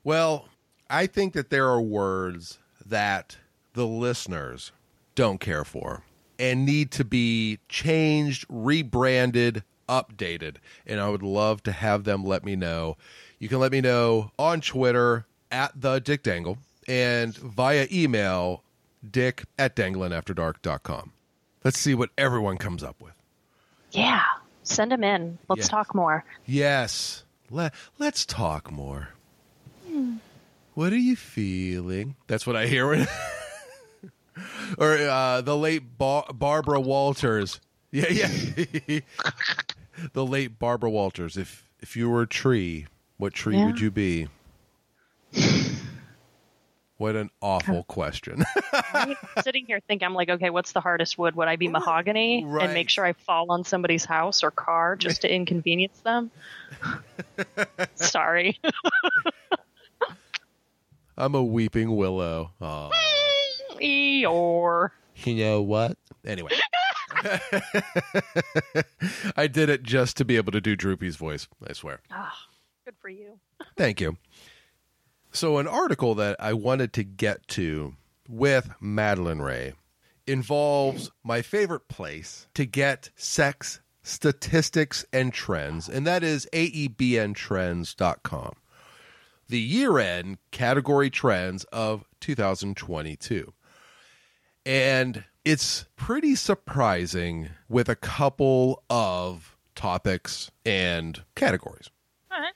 [0.04, 0.48] Well,
[0.88, 3.36] I think that there are words that
[3.74, 4.72] the listeners
[5.14, 6.02] don't care for
[6.38, 10.56] and need to be changed, rebranded, updated.
[10.86, 12.96] And I would love to have them let me know.
[13.40, 18.62] You can let me know on Twitter at the Dick Dangle and via email
[19.10, 21.12] dick at danglinafterdark.com.
[21.64, 23.14] Let's see what everyone comes up with.
[23.92, 24.22] Yeah.
[24.62, 25.38] Send them in.
[25.48, 25.68] Let's Yes.
[25.68, 26.24] talk more.
[26.46, 27.24] Yes.
[27.50, 29.08] Let, let's talk more.
[30.74, 32.14] What are you feeling?
[32.28, 32.86] That's what I hear.
[32.88, 33.08] When
[34.78, 37.58] or uh, the late Bar- Barbara Walters.
[37.90, 39.00] Yeah, yeah.
[40.12, 41.36] the late Barbara Walters.
[41.36, 42.86] If if you were a tree,
[43.20, 43.66] what tree Yeah.
[43.66, 44.28] would you be?
[46.96, 47.82] what an awful oh.
[47.84, 48.44] question.
[48.94, 51.36] I'm sitting here thinking, I'm like, okay, what's the hardest wood?
[51.36, 52.64] Would I be mahogany Right.
[52.64, 56.30] and make sure I fall on somebody's house or car just to inconvenience them?
[57.94, 58.58] Sorry.
[61.16, 62.52] I'm a weeping willow.
[62.62, 62.90] Aw.
[63.80, 64.90] Eeyore.
[65.16, 65.98] You know what?
[66.24, 66.52] Anyway.
[69.36, 72.00] I did it just to be able to do Droopy's voice, I swear.
[72.10, 72.34] Ah.
[72.90, 73.38] Good for you.
[73.76, 74.16] Thank you.
[75.30, 77.94] So, an article that I wanted to get to
[78.28, 79.74] with Madeline Ray
[80.26, 88.52] involves my favorite place to get sex statistics and trends, and that is aebntrends.com.
[89.48, 93.52] The year end category trends of 2022.
[94.66, 101.88] And it's pretty surprising with a couple of topics and categories.
[102.30, 102.52] All right.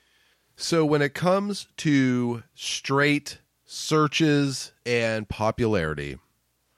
[0.57, 6.19] So when it comes to straight searches and popularity,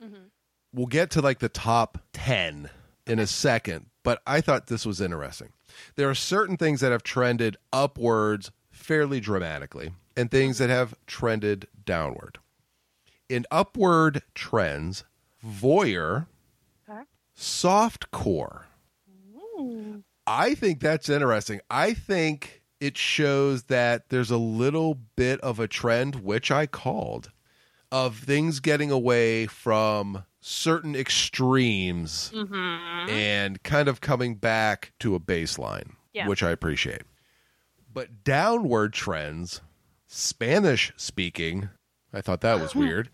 [0.03, 0.15] mm-hmm.
[0.73, 2.71] we'll get to like the top 10
[3.07, 5.51] in a second, but I thought this was interesting.
[5.97, 11.69] There are certain things that have trended upwards fairly dramatically and things that have trended
[11.85, 12.39] downward.
[13.29, 15.05] In upward trends,
[15.45, 16.27] voyeur,
[16.89, 17.03] Okay.
[17.37, 18.63] softcore,
[20.27, 21.61] I think that's interesting.
[21.71, 27.31] I think it shows that there's a little bit of a trend, which I called,
[27.91, 33.11] of things getting away from certain extremes mm-hmm.
[33.11, 36.29] and kind of coming back to a baseline, Yeah.
[36.29, 37.03] which I appreciate.
[37.93, 39.61] But downward trends,
[40.07, 41.71] Spanish speaking,
[42.13, 43.11] I thought that was weird.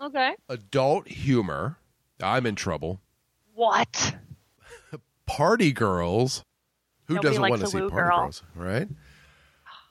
[0.00, 0.34] Okay.
[0.48, 1.78] Adult humor,
[2.20, 3.00] I'm in trouble.
[3.54, 4.16] What?
[5.26, 6.44] Party girls,
[7.04, 8.18] who Nobody doesn't want to see party girl.
[8.18, 8.88] girls, right?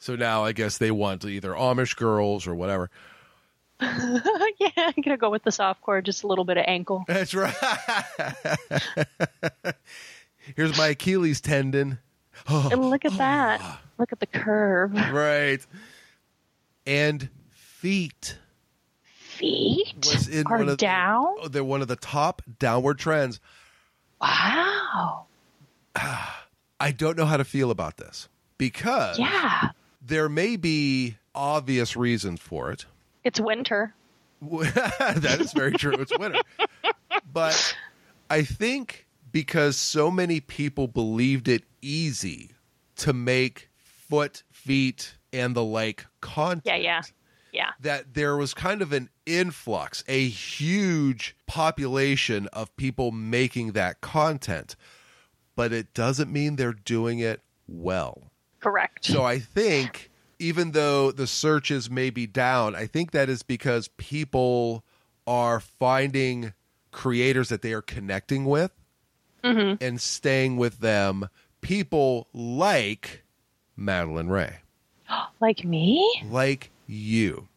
[0.01, 2.89] So now I guess they want either Amish girls or whatever.
[3.81, 4.19] yeah,
[4.75, 7.05] I'm gonna go with the soft core, just a little bit of ankle.
[7.07, 7.53] That's right.
[10.55, 11.99] Here's my Achilles tendon.
[12.47, 13.79] And look at that.
[13.99, 14.93] Look at the curve.
[14.93, 15.59] Right.
[16.87, 18.39] And feet
[19.05, 21.35] Feet was in are one of down.
[21.35, 23.39] The, oh, they're one of the top downward trends.
[24.19, 25.25] Wow.
[25.95, 29.69] I don't know how to feel about this because Yeah.
[30.01, 32.85] There may be obvious reasons for it.
[33.23, 33.93] It's winter.
[34.41, 35.93] that is very true.
[35.93, 36.41] It's winter.
[37.31, 37.75] But
[38.29, 42.51] I think because so many people believed it easy
[42.97, 46.65] to make foot, feet, and the like content.
[46.65, 47.01] Yeah, yeah.
[47.53, 47.71] Yeah.
[47.81, 54.77] That there was kind of an influx, a huge population of people making that content,
[55.55, 58.30] but it doesn't mean they're doing it well.
[58.62, 59.06] Correct.
[59.06, 63.89] So I think even though the searches may be down, I think that is because
[63.89, 64.84] people
[65.28, 66.54] are finding
[66.91, 68.71] creators that they are connecting with
[69.43, 69.84] mm-hmm.
[69.84, 71.30] and staying with them.
[71.62, 73.24] People like
[73.76, 74.58] Madeline Ray,
[75.39, 76.24] like me?
[76.30, 77.47] like you.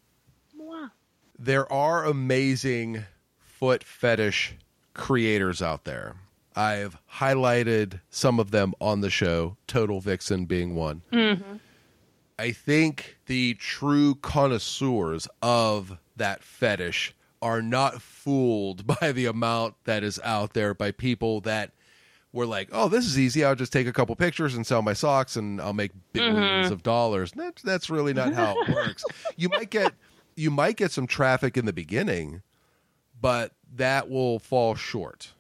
[0.57, 0.91] Wow.
[1.39, 3.05] There are amazing
[3.39, 4.55] foot fetish
[4.93, 6.17] creators out there.
[6.57, 11.03] I've highlighted some of them on the show, Total Vixen being one.
[11.13, 11.57] Mm-hmm.
[12.39, 20.03] I think the true connoisseurs of that fetish are not fooled by the amount that
[20.03, 21.73] is out there by people that
[22.33, 23.45] were like, "Oh, this is easy.
[23.45, 26.73] I'll just take a couple pictures and sell my socks, and I'll make 1000000000s mm-hmm.
[26.73, 29.05] of dollars." That's that's really not how it works.
[29.37, 29.93] You might get
[30.37, 32.43] you might get some traffic in the beginning,
[33.21, 35.34] but that will fall short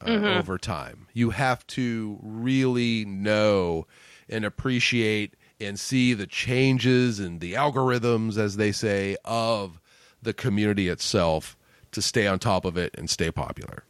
[0.00, 1.06] uh, over time.
[1.12, 3.86] You have to really know
[4.28, 9.80] and appreciate and see the changes and the algorithms, as they say, of
[10.22, 11.56] the community itself
[11.92, 13.84] to stay on top of it and stay popular.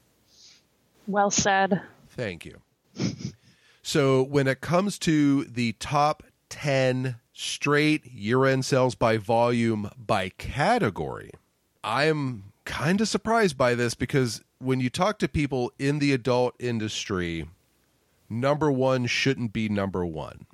[1.07, 1.81] Well said.
[2.11, 2.61] Thank you.
[3.83, 10.29] so, when it comes to the top 10 straight year end sales by volume by
[10.31, 11.31] category,
[11.83, 16.55] I'm kind of surprised by this because when you talk to people in the adult
[16.59, 17.47] industry,
[18.31, 20.47] number one shouldn't be number one.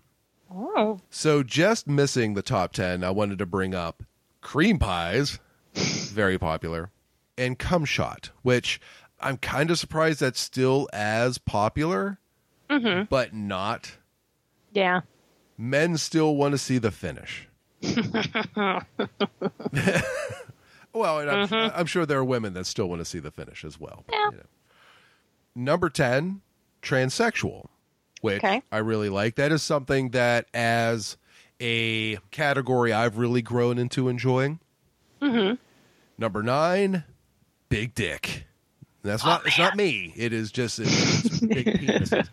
[0.53, 1.01] Oh.
[1.11, 4.03] So, just missing the top 10, I wanted to bring up
[4.41, 5.39] cream pies,
[5.75, 6.91] very popular,
[7.39, 8.81] and cum shot, which
[9.21, 12.19] I'm kind of surprised that's still as popular,
[12.69, 13.05] mm-hmm.
[13.09, 13.99] but not.
[14.73, 15.03] Yeah.
[15.57, 17.47] Men still want to see the finish.
[20.93, 23.65] well, and I'm, I'm sure there are women that still want to see the finish
[23.65, 24.05] as well.
[24.11, 24.25] Yeah.
[24.31, 24.43] you know.
[25.55, 26.41] Number 10,
[26.83, 27.67] transsexual,
[28.21, 28.63] which Okay.
[28.71, 29.35] I really like.
[29.37, 31.17] That is something that, as
[31.61, 34.61] a category, I've really grown into enjoying.
[35.21, 35.55] Mm-hmm.
[36.19, 37.05] Number nine,
[37.69, 38.45] big dick.
[39.03, 39.47] That's not.
[39.47, 40.13] It's not me.
[40.17, 42.29] It is just it's, it's big penises.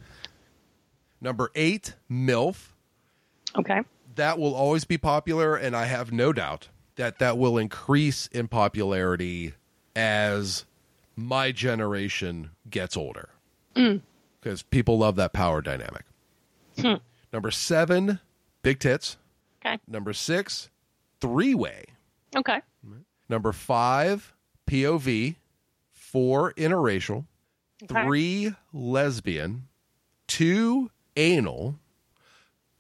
[1.21, 2.73] Number eight, milf.
[3.57, 3.81] Okay.
[4.15, 6.67] That will always be popular, and I have no doubt
[6.97, 9.53] that that will increase in popularity
[9.95, 10.65] as
[11.15, 13.29] my generation gets older.
[13.75, 14.01] Mm.
[14.39, 16.03] Because people love that power dynamic.
[16.79, 16.95] Hmm.
[17.33, 18.19] Number seven,
[18.62, 19.17] big tits.
[19.65, 19.79] Okay.
[19.88, 20.69] Number six,
[21.19, 21.86] three way.
[22.36, 22.62] Okay.
[23.29, 24.33] Number five,
[24.69, 25.36] POV.
[25.91, 27.25] Four, interracial.
[27.83, 28.03] Okay.
[28.03, 29.67] Three, lesbian.
[30.27, 31.79] Two, anal.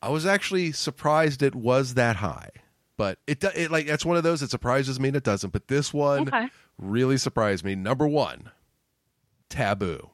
[0.01, 2.51] I was actually surprised it was that high,
[2.97, 5.53] but it, it like that's one of those that surprises me and it doesn't.
[5.53, 6.49] But this one Okay.
[6.77, 7.75] really surprised me.
[7.75, 8.51] Number one,
[9.49, 10.09] taboo.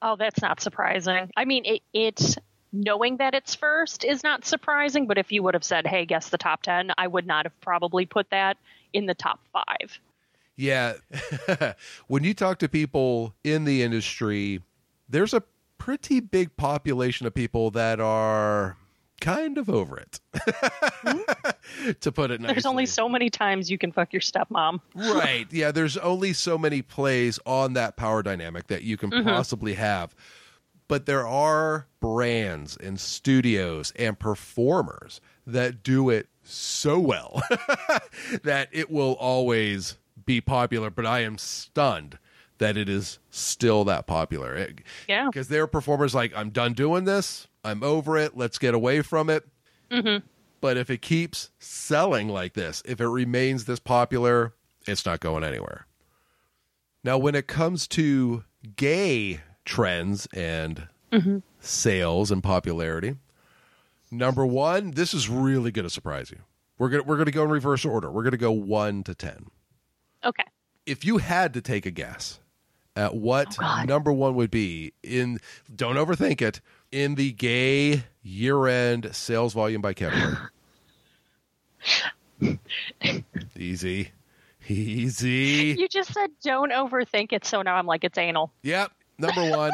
[0.00, 1.30] Oh, that's not surprising.
[1.36, 2.36] I mean, it, it
[2.72, 6.28] knowing that it's first is not surprising, but if you would have said, "Hey, guess
[6.28, 8.56] the top 10," I would not have probably put that
[8.92, 9.64] in the top 5.
[10.56, 10.94] Yeah.
[12.08, 14.62] when you talk to people in the industry,
[15.08, 15.42] there's a
[15.78, 18.76] pretty big population of people that are
[19.20, 20.20] kind of over it.
[22.00, 22.54] to put it nicely.
[22.54, 24.80] There's only so many times you can fuck your stepmom.
[24.94, 25.46] right.
[25.50, 29.28] Yeah, there's only so many plays on that power dynamic that you can mm-hmm.
[29.28, 30.14] possibly have.
[30.88, 37.42] But there are brands and studios and performers that do it so well
[38.42, 40.88] that it will always be popular.
[40.90, 42.18] But I am stunned
[42.58, 44.68] that it is still that popular.
[45.08, 45.26] Yeah.
[45.26, 47.48] Because there are performers like, I'm done doing this.
[47.68, 48.36] I'm over it.
[48.36, 49.46] Let's get away from it.
[49.90, 50.26] Mm-hmm.
[50.60, 54.54] But if it keeps selling like this, if it remains this popular,
[54.86, 55.86] it's not going anywhere.
[57.04, 58.44] Now, when it comes to
[58.76, 60.88] gay trends and
[61.60, 63.16] sales and popularity,
[64.10, 66.38] number one, this is really going to surprise you.
[66.78, 68.10] We're going to, we're going to go in reverse order.
[68.10, 69.46] We're going to go one to 10.
[70.24, 70.44] Okay.
[70.86, 72.40] If you had to take a guess
[72.96, 75.38] at what Oh, number one would be in,
[75.74, 76.60] don't overthink it,
[76.92, 80.36] in the gay year end sales volume by category.
[83.56, 84.10] Easy.
[84.68, 85.74] Easy.
[85.78, 88.52] You just said don't overthink it, so now I'm like it's anal.
[88.62, 88.92] Yep.
[89.18, 89.72] Number one.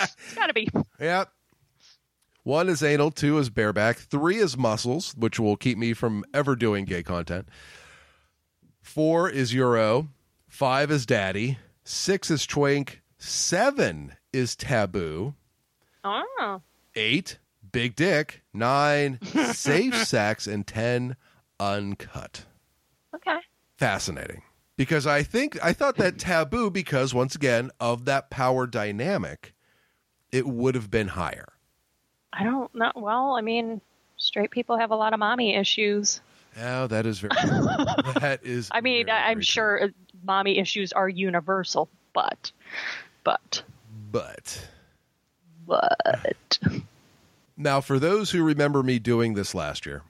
[0.00, 0.68] It's gotta be.
[1.00, 1.32] yep.
[2.44, 6.56] One is anal, two is bareback, three is muscles, which will keep me from ever
[6.56, 7.48] doing gay content.
[8.80, 10.08] Four is Euro,
[10.48, 15.34] five is daddy, six is twink, seven is taboo,
[16.04, 16.62] Oh.
[16.94, 17.38] eight,
[17.72, 19.18] big dick, nine,
[19.52, 21.16] safe sex, and ten,
[21.60, 22.44] uncut.
[23.14, 23.38] Okay.
[23.76, 24.42] fascinating
[24.76, 29.54] because I think I thought that taboo because once again of that power dynamic,
[30.30, 31.48] it would have been higher.
[32.32, 32.92] I don't know.
[32.94, 33.80] Well, I mean,
[34.18, 36.20] straight people have a lot of mommy issues.
[36.60, 37.30] Oh, that is very.
[38.20, 38.68] that is.
[38.72, 39.88] I mean, very, I'm very sure uh,
[40.24, 42.52] mommy issues are universal, but,
[43.28, 43.62] but.
[44.10, 44.68] But
[45.66, 46.58] but.
[47.56, 50.02] now, for those who remember me doing this last year,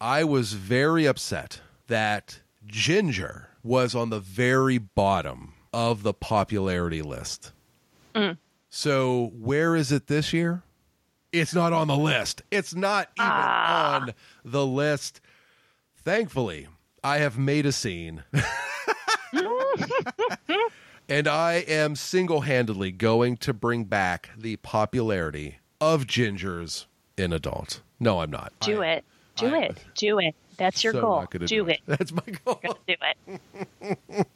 [0.00, 7.52] I was very upset that Ginger was on the very bottom of the popularity list.
[8.14, 8.38] Mm.
[8.70, 10.62] So where is it this year?
[11.32, 12.42] It's not on the list.
[12.50, 13.96] It's not even Ah.
[13.96, 14.14] on
[14.44, 15.20] the list.
[16.04, 16.68] Thankfully,
[17.02, 18.22] I have made a scene.
[21.12, 26.86] and I am single handedly going to bring back the popularity of gingers
[27.18, 27.82] in adult.
[28.00, 28.52] No, I'm not.
[28.60, 29.04] Do I- it.
[29.36, 29.76] Do I- it.
[29.94, 30.34] Do it.
[30.58, 31.26] That's your so goal.
[31.30, 31.80] gonna Do it.
[31.86, 32.60] That's my goal.
[32.86, 32.94] Do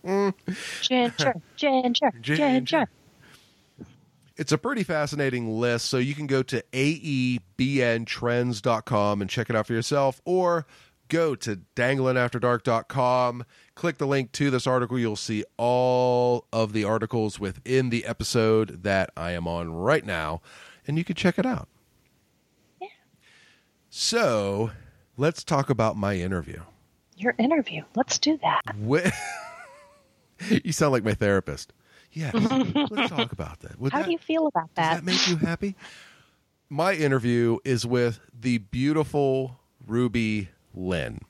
[0.05, 0.35] it.
[0.83, 2.37] Ginger, ginger, Ginger.
[2.37, 2.87] ginger.
[4.37, 5.87] It's a pretty fascinating list.
[5.87, 10.67] So you can go to aebntrends.com and check it out for yourself, or
[11.09, 13.45] go to danglinafterdark.com.
[13.75, 14.99] Click the link to this article.
[14.99, 20.41] You'll see all of the articles within the episode that I am on right now,
[20.87, 21.69] and you can check it out.
[22.81, 22.89] Yeah.
[23.91, 24.71] So
[25.17, 26.61] let's talk about my interview.
[27.17, 27.83] Your interview.
[27.95, 28.63] Let's do that.
[28.77, 29.09] Wh-
[30.65, 31.73] you sound like my therapist.
[32.13, 32.35] Yes,
[32.91, 33.79] let's talk about that.
[33.79, 34.95] Would How that- do you feel about does that?
[34.97, 35.77] that make you happy?
[36.69, 41.21] My interview is with the beautiful Ruby Lynne.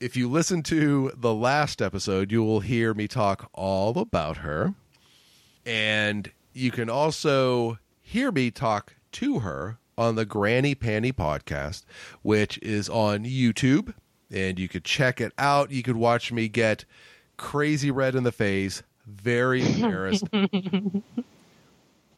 [0.00, 4.74] If you listen to the last episode, you will hear me talk all about her.
[5.66, 11.84] And you can also hear me talk to her on the Granny Panty podcast,
[12.22, 13.92] which is on YouTube.
[14.30, 15.72] And you could check it out.
[15.72, 16.84] You could watch me get
[17.36, 20.26] crazy red in the face, very embarrassed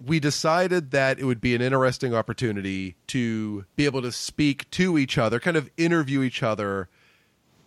[0.05, 4.97] we decided that it would be an interesting opportunity to be able to speak to
[4.99, 6.89] each other, kind of interview each other,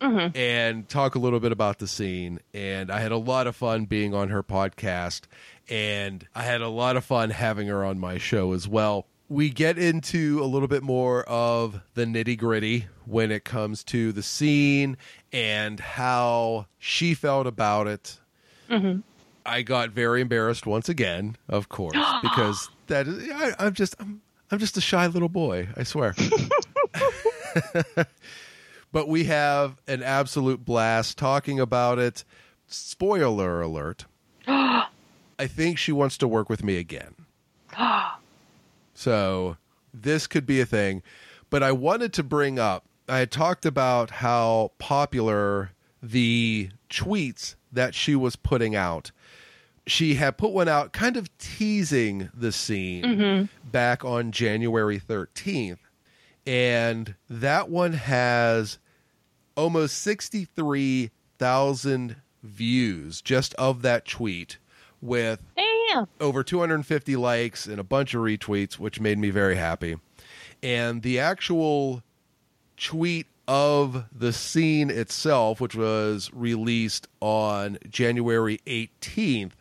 [0.00, 0.36] mm-hmm.
[0.36, 2.40] and talk a little bit about the scene.
[2.52, 5.22] And I had a lot of fun being on her podcast,
[5.68, 9.06] and I had a lot of fun having her on my show as well.
[9.28, 14.12] We get into a little bit more of the nitty gritty when it comes to
[14.12, 14.96] the scene
[15.32, 18.20] and how she felt about it.
[18.68, 19.00] Mm-hmm.
[19.46, 24.22] I got very embarrassed once again, of course, because that is I, I'm just I'm
[24.50, 25.68] I'm just a shy little boy.
[25.76, 26.14] I swear.
[28.92, 32.24] but we have an absolute blast talking about it.
[32.66, 34.06] Spoiler alert.
[34.46, 37.14] I think she wants to work with me again.
[38.94, 39.56] so
[39.92, 41.02] this could be a thing.
[41.50, 45.72] But I wanted to bring up I had talked about how popular
[46.02, 49.10] the tweets that she was putting out.
[49.86, 53.44] She had put one out kind of teasing the scene mm-hmm.
[53.70, 55.78] back on January 13th.
[56.46, 58.78] And that one has
[59.56, 64.58] almost 63,000 views just of that tweet
[65.00, 66.08] with Damn.
[66.20, 69.96] over 250 likes and a bunch of retweets, which made me very happy.
[70.62, 72.02] And the actual
[72.76, 79.52] tweet of the scene itself, which was released on January 18th,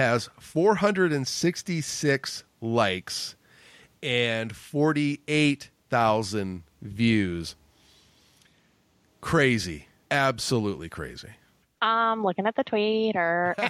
[0.00, 3.36] has 466 likes
[4.02, 7.54] and 48,000 views.
[9.20, 9.88] Crazy.
[10.10, 11.28] Absolutely crazy.
[11.82, 13.54] I'm looking at the Twitter.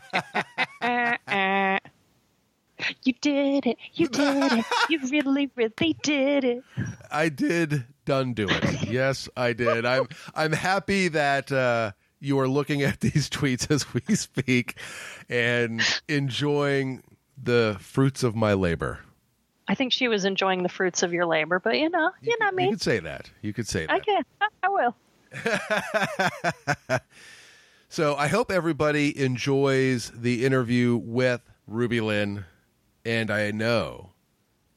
[3.02, 3.76] you did it.
[3.94, 4.64] You did it.
[4.88, 6.62] You really, really did it.
[7.10, 8.88] I did done do it.
[8.88, 9.84] Yes, I did.
[9.84, 11.90] I'm I'm happy that uh,
[12.20, 14.76] you are looking at these tweets as we speak
[15.28, 17.02] and enjoying
[17.42, 19.00] the fruits of my labor.
[19.66, 22.50] I think she was enjoying the fruits of your labor, but you know, you, know
[22.50, 22.64] me.
[22.64, 23.30] You could say that.
[23.40, 23.92] You could say that.
[23.92, 24.24] I can.
[24.40, 24.96] I, I will.
[27.92, 32.44] So I hope everybody enjoys the interview with Ruby Lynne,
[33.04, 34.10] and I know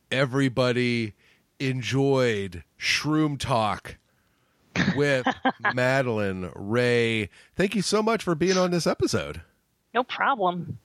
[0.10, 1.14] everybody
[1.60, 3.98] enjoyed Shroom Talk
[4.96, 5.26] with
[5.74, 7.30] Madeline Ray.
[7.56, 9.42] Thank you so much for being on this episode.
[9.94, 10.80] No problem.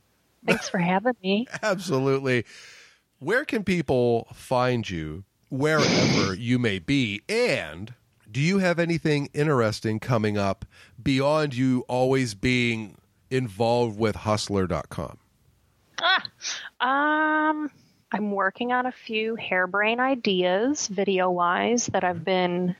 [0.46, 1.46] Thanks for having me.
[1.62, 2.44] Absolutely.
[3.18, 7.22] Where can people find you wherever you may be?
[7.28, 7.94] And
[8.30, 10.64] do you have anything interesting coming up
[11.02, 12.96] beyond you always being
[13.30, 15.18] involved with hustler.com?
[16.80, 17.70] Um,
[18.12, 22.76] I'm working on a few harebrain ideas, video wise, that I've been,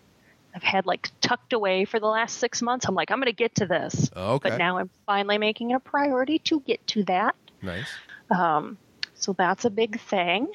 [0.55, 2.86] I've had like tucked away for the last six months.
[2.88, 4.11] I'm like, I'm going to get to this.
[4.16, 4.51] Okay.
[4.51, 7.34] But now I'm finally making it a priority to get to that.
[7.62, 7.88] Nice.
[8.30, 8.78] Um,
[9.14, 10.49] so that's a big thing.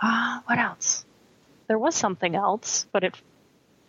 [0.00, 1.04] Uh, what else?
[1.68, 3.14] There was something else, but it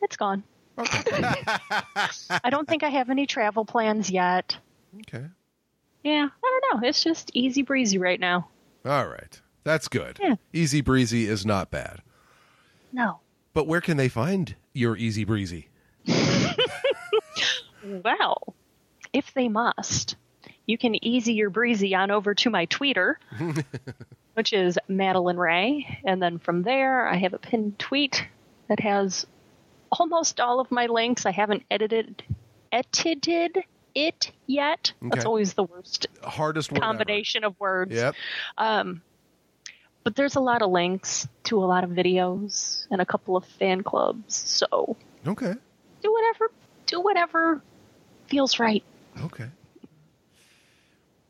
[0.01, 0.43] it's gone.
[0.77, 4.57] I don't think I have any travel plans yet.
[4.99, 5.25] Okay.
[6.03, 6.87] Yeah, I don't know.
[6.87, 8.47] It's just easy breezy right now.
[8.85, 9.41] All right.
[9.63, 10.19] That's good.
[10.21, 10.35] Yeah.
[10.53, 12.01] Easy breezy is not bad.
[12.93, 13.19] No.
[13.57, 15.69] But where can they find your easy breezy?
[17.83, 18.53] Well,
[19.11, 20.15] if they must,
[20.67, 23.15] you can easy your breezy on over to my tweeter,
[24.35, 26.01] which is Madeline Ray.
[26.05, 28.27] And then from there, I have a pinned tweet
[28.67, 29.25] that has
[29.91, 31.25] almost all of my links.
[31.25, 32.21] I haven't edited
[32.71, 33.57] edited
[33.95, 34.93] it yet.
[35.01, 36.85] That's always the worst Hardest word ever.
[36.85, 37.95] combination of words.
[37.95, 38.13] Yep.
[38.59, 39.01] Um,
[40.07, 43.43] but there's a lot of links to a lot of videos and a couple of
[43.43, 44.33] fan clubs.
[44.33, 44.95] So
[45.27, 45.53] Okay.
[46.01, 46.49] do whatever,
[46.85, 47.61] do whatever
[48.27, 48.85] feels right.
[49.21, 49.49] Okay.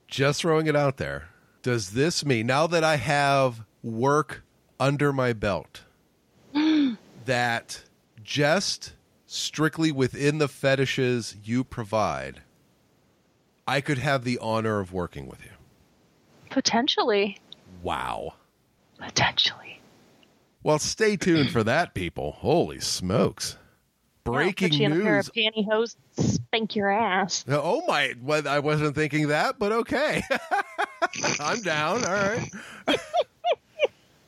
[0.08, 1.30] Just throwing it out there.
[1.64, 4.44] Does this mean now that I have work
[4.80, 5.82] under my belt
[7.26, 7.82] that
[8.24, 8.94] just
[9.26, 12.42] strictly within the fetishes you provide,
[13.68, 15.50] I could have the honor of working with you?
[16.52, 17.40] Potentially,
[17.82, 18.36] Wow.
[18.98, 19.80] Potentially.
[20.64, 22.34] Well, stay tuned for that, people.
[22.34, 23.58] Holy smokes.
[24.26, 27.46] Yeah, Breaking you in a pair of pantyhose, spank your ass.
[27.48, 28.14] Oh my!
[28.22, 30.22] Well, I wasn't thinking that, but okay.
[31.40, 32.04] I'm down.
[32.04, 32.50] All right.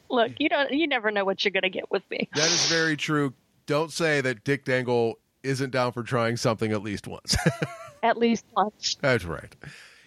[0.10, 2.30] Look, you don't, you never know what you're gonna get with me.
[2.34, 3.34] That is very true.
[3.66, 7.36] Don't say that Dick Dangle isn't down for trying something at least once.
[8.02, 8.96] At least once.
[9.02, 9.54] That's right.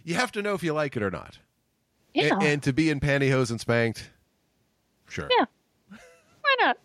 [0.02, 1.38] You have to know if you like it or not.
[2.14, 2.32] Yeah.
[2.32, 4.08] And, and to be in pantyhose and spanked,
[5.12, 5.28] sure.
[5.38, 5.44] yeah.
[6.40, 6.78] Why not?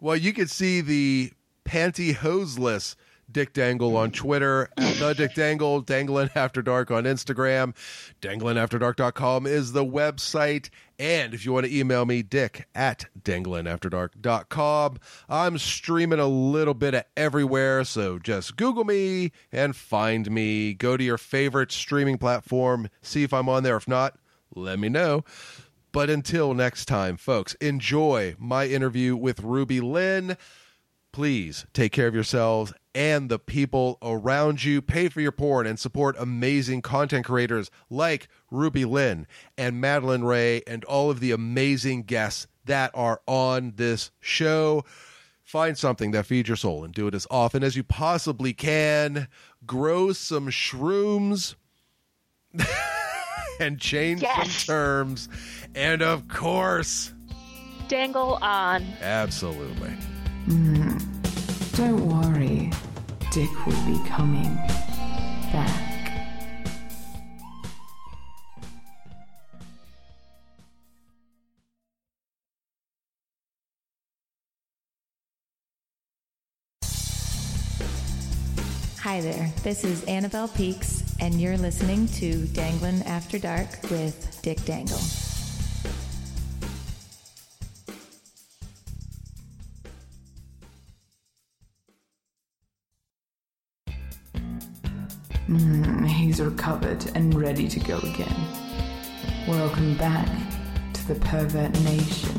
[0.00, 1.32] Well, you could see the
[1.64, 2.96] pantyhoseless
[3.30, 7.74] Dick Dangle on Twitter, at the Dick Dangle, Dangling After Dark on Instagram.
[8.20, 10.70] DanglingAfterDark.com is the website.
[10.98, 14.98] And if you want to email me, dick at danglingafterdark.com.
[15.28, 20.74] I'm streaming a little bit of everywhere, so just Google me and find me.
[20.74, 23.76] Go to your favorite streaming platform, see if I'm on there.
[23.76, 24.18] If not,
[24.54, 25.24] let me know.
[25.96, 30.36] But until next time, folks, enjoy my interview with Ruby Lynne.
[31.10, 34.82] Please take care of yourselves and the people around you.
[34.82, 39.26] Pay for your porn and support amazing content creators like Ruby Lynne
[39.56, 44.84] and Madeline Ray and all of the amazing guests that are on this show.
[45.44, 49.28] Find something that feeds your soul and do it as often as you possibly can.
[49.64, 51.54] Grow some shrooms
[53.60, 54.64] and change Yes.
[54.64, 55.28] some terms.
[55.74, 57.12] And of course,
[57.88, 58.84] Dangle on.
[59.00, 59.90] absolutely.
[60.48, 61.76] Mm-hmm.
[61.76, 62.72] Don't worry,
[63.32, 64.54] Dick will be coming
[65.52, 65.82] back.
[79.00, 84.64] Hi there, this is Annabelle Peaks, and you're listening to Danglin' After Dark with Dick
[84.64, 84.98] Dangle.
[95.48, 98.36] Mm, he's recovered and ready to go again.
[99.46, 100.28] Welcome back
[100.92, 102.34] to the Pervert Nation.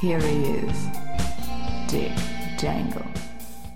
[0.00, 0.86] Here he is,
[1.88, 2.12] Dick
[2.58, 3.15] Dangle.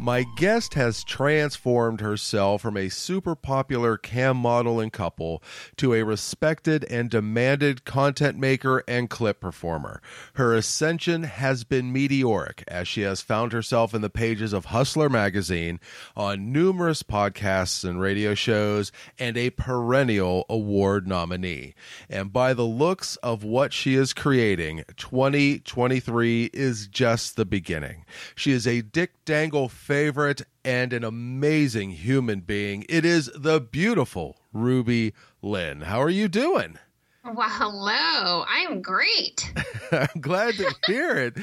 [0.03, 5.43] My guest has transformed herself from a super popular cam model and couple
[5.77, 10.01] to a respected and demanded content maker and clip performer.
[10.37, 15.11] Her ascension has been meteoric as she has found herself in the pages of Hustler
[15.11, 15.81] magazine,
[16.17, 21.75] on numerous podcasts and radio shows, and a perennial award nominee.
[22.09, 28.07] And by the looks of what she is creating, 2023 is just the beginning.
[28.35, 32.87] She is a Dick Dangle favorite and an amazing human being.
[32.89, 35.81] It is the beautiful Ruby Lynne.
[35.81, 36.79] How are you doing?
[37.25, 38.45] Well, hello.
[38.49, 39.53] I am great.
[39.91, 41.39] I'm glad to hear it.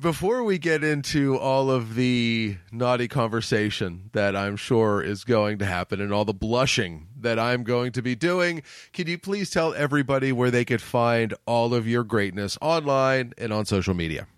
[0.00, 5.66] Before we get into all of the naughty conversation that I'm sure is going to
[5.66, 8.62] happen and all the blushing that I'm going to be doing,
[8.92, 13.52] can you please tell everybody where they could find all of your greatness online and
[13.52, 14.28] on social media?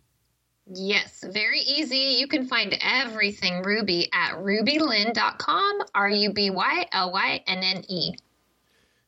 [0.66, 2.16] Yes, very easy.
[2.18, 7.84] You can find everything Ruby at rubylynne.com, R U B Y L Y N N
[7.88, 8.14] E.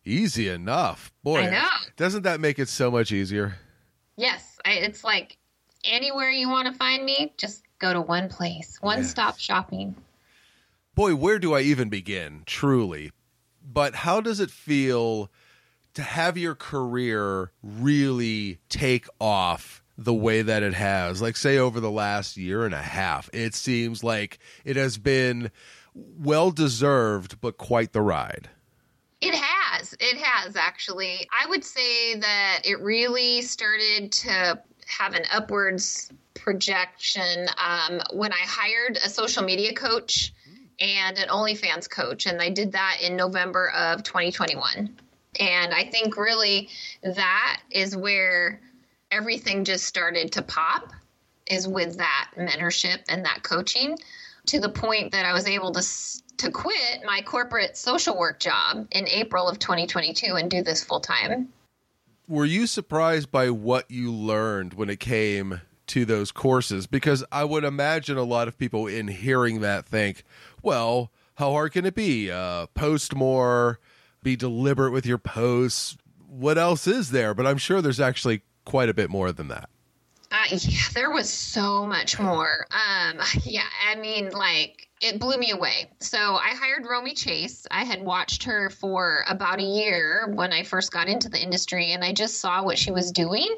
[0.04, 1.12] Easy enough.
[1.22, 1.68] Boy, I know.
[1.96, 3.56] doesn't that make it so much easier?
[4.16, 5.38] Yes, I, it's like
[5.84, 9.94] anywhere you want to find me, just go to one place, one stop shopping.
[10.94, 13.12] boy, where do I even begin, truly?
[13.62, 15.30] But how does it feel
[15.94, 21.22] to have your career really take off the way that it has?
[21.22, 25.50] Like, say, over the last year and a half, it seems like it has been
[25.94, 28.48] well deserved, but quite the ride.
[29.20, 29.94] It has.
[29.94, 31.26] It has actually.
[31.32, 38.40] I would say that it really started to have an upwards projection um, when I
[38.40, 40.32] hired a social media coach
[40.78, 44.96] and an OnlyFans coach, and I did that in November of 2021.
[45.40, 46.68] And I think really
[47.02, 48.60] that is where
[49.10, 50.92] everything just started to pop
[51.46, 53.96] is with that mentorship and that coaching
[54.46, 55.82] to the point that I was able to
[56.38, 61.00] to quit my corporate social work job in April of 2022 and do this full
[61.00, 61.48] time.
[62.28, 66.86] Were you surprised by what you learned when it came to those courses?
[66.86, 70.24] Because I would imagine a lot of people in hearing that think,
[70.62, 72.30] well, how hard can it be?
[72.30, 73.78] Uh, post more,
[74.22, 75.96] be deliberate with your posts.
[76.28, 77.32] What else is there?
[77.32, 79.70] But I'm sure there's actually quite a bit more than that.
[80.30, 82.66] Uh, yeah, there was so much more.
[82.70, 85.90] Um, yeah, I mean, like it blew me away.
[86.00, 87.66] So I hired Romy Chase.
[87.70, 91.92] I had watched her for about a year when I first got into the industry,
[91.92, 93.48] and I just saw what she was doing,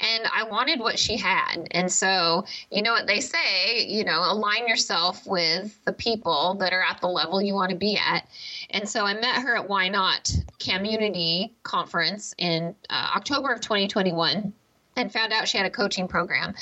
[0.00, 1.66] and I wanted what she had.
[1.72, 6.72] And so, you know what they say, you know, align yourself with the people that
[6.72, 8.28] are at the level you want to be at.
[8.70, 14.52] And so I met her at Why Not Community Conference in uh, October of 2021
[14.96, 16.54] and found out she had a coaching program.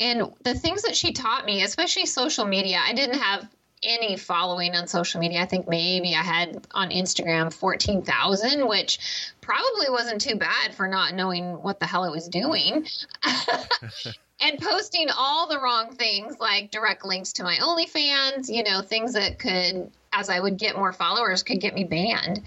[0.00, 3.46] And the things that she taught me, especially social media, I didn't have
[3.86, 5.40] any following on social media.
[5.40, 8.98] I think maybe I had on Instagram 14,000, which
[9.40, 12.86] probably wasn't too bad for not knowing what the hell I was doing.
[14.40, 19.14] and posting all the wrong things like direct links to my OnlyFans, you know, things
[19.14, 22.42] that could, as I would get more followers, could get me banned.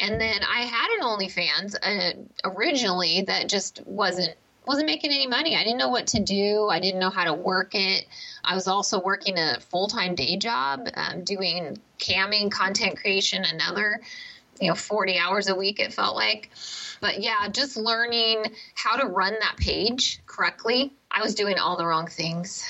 [0.00, 4.34] And then I had an OnlyFans uh, originally that just wasn't
[4.70, 5.56] wasn't making any money.
[5.56, 6.68] I didn't know what to do.
[6.70, 8.06] I didn't know how to work it.
[8.44, 14.00] I was also working a full time day job, um, doing camming, content creation, another,
[14.60, 16.50] you know, 40 hours a week, it felt like.
[17.00, 18.44] But yeah, just learning
[18.76, 20.92] how to run that page correctly.
[21.10, 22.64] I was doing all the wrong things.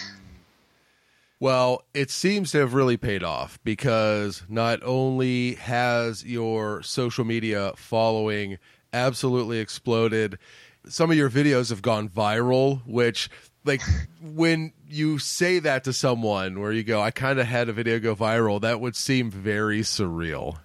[1.38, 7.72] Well, it seems to have really paid off because not only has your social media
[7.76, 8.57] following
[8.94, 10.38] absolutely exploded,
[10.88, 13.30] some of your videos have gone viral, which
[13.64, 13.82] like
[14.22, 17.98] when you say that to someone where you go, I kind of had a video
[17.98, 20.58] go viral, that would seem very surreal.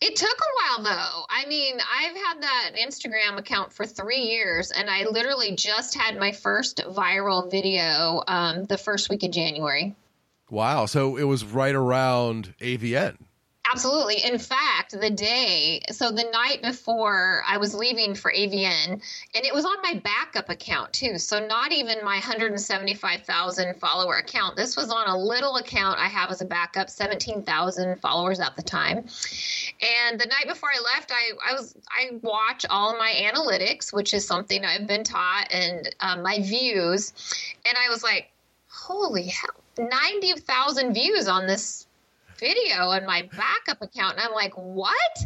[0.00, 1.24] It took a while though.
[1.28, 6.18] I mean, I've had that Instagram account for three years, and I literally just had
[6.18, 9.94] my first viral video um, the first week of January.
[10.50, 10.86] Wow.
[10.86, 13.16] So it was right around AVN.
[13.70, 14.24] Absolutely.
[14.24, 19.00] In fact, the day, so the night before I was leaving for AVN, and
[19.34, 21.16] it was on my backup account too.
[21.18, 24.56] So not even my 175,000 follower account.
[24.56, 28.62] This was on a little account I have as a backup, 17,000 followers at the
[28.62, 28.98] time.
[28.98, 34.12] And the night before I left, I, I was I watch all my analytics, which
[34.12, 37.12] is something I've been taught, and um, my views,
[37.64, 38.30] and I was like,
[38.68, 41.86] holy hell, 90,000 views on this
[42.42, 45.16] video on my backup account and I'm like, "What?"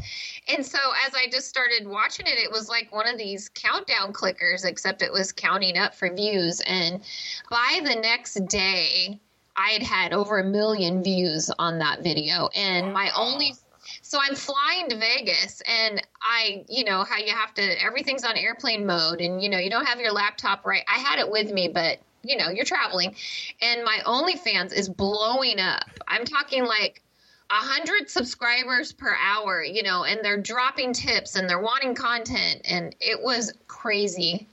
[0.55, 4.13] And so as I just started watching it, it was like one of these countdown
[4.13, 7.03] clickers except it was counting up for views and
[7.51, 9.19] by the next day
[9.57, 13.55] I had had over a million views on that video, and my only
[14.03, 18.37] so I'm flying to Vegas and I, you know, how you have to, everything's on
[18.37, 20.83] airplane mode and, you know, you don't have your laptop right.
[20.89, 23.15] I had it with me, but, you know, you're traveling
[23.61, 25.85] and my OnlyFans is blowing up.
[26.09, 27.03] I'm talking like
[27.51, 32.63] a hundred subscribers per hour, you know, and they're dropping tips and they're wanting content
[32.65, 34.49] and it was crazy.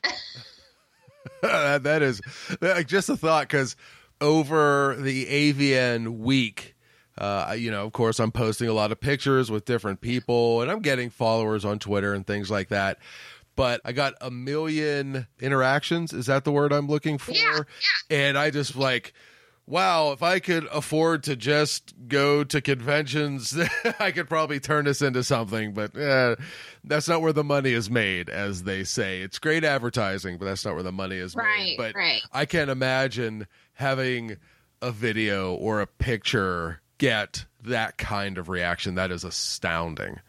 [1.41, 2.22] that is
[2.62, 3.76] like just a thought because
[4.22, 6.76] over the AVN week,
[7.18, 10.72] uh, you know, of course, I'm posting a lot of pictures with different people and
[10.72, 13.00] I'm getting followers on Twitter and things like that.
[13.56, 16.12] But I got a million interactions.
[16.12, 17.34] Is that the word I'm looking for?
[17.34, 17.60] Yeah,
[18.10, 18.18] yeah.
[18.18, 19.14] And I just like,
[19.66, 23.57] wow, if I could afford to just go to conventions,
[23.99, 25.74] I could probably turn this into something.
[25.74, 26.36] But eh,
[26.84, 29.22] that's not where the money is made, as they say.
[29.22, 31.78] It's great advertising, but that's not where the money is right, made.
[31.78, 32.22] But right.
[32.32, 34.38] I can't imagine having
[34.82, 38.95] a video or a picture get that kind of reaction.
[38.95, 40.20] That is astounding.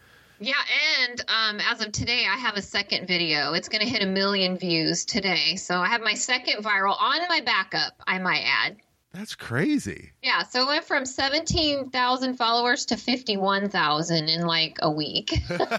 [0.41, 0.55] Yeah,
[1.01, 3.53] and um, as of today, I have a second video.
[3.55, 5.57] It's going to hit a million views today.
[5.57, 8.77] So I have my second viral on my backup, I might add.
[9.15, 10.11] That's crazy.
[10.23, 15.33] Yeah, so it went from 17,000 followers to 51,000 in like a week.
[15.51, 15.71] it,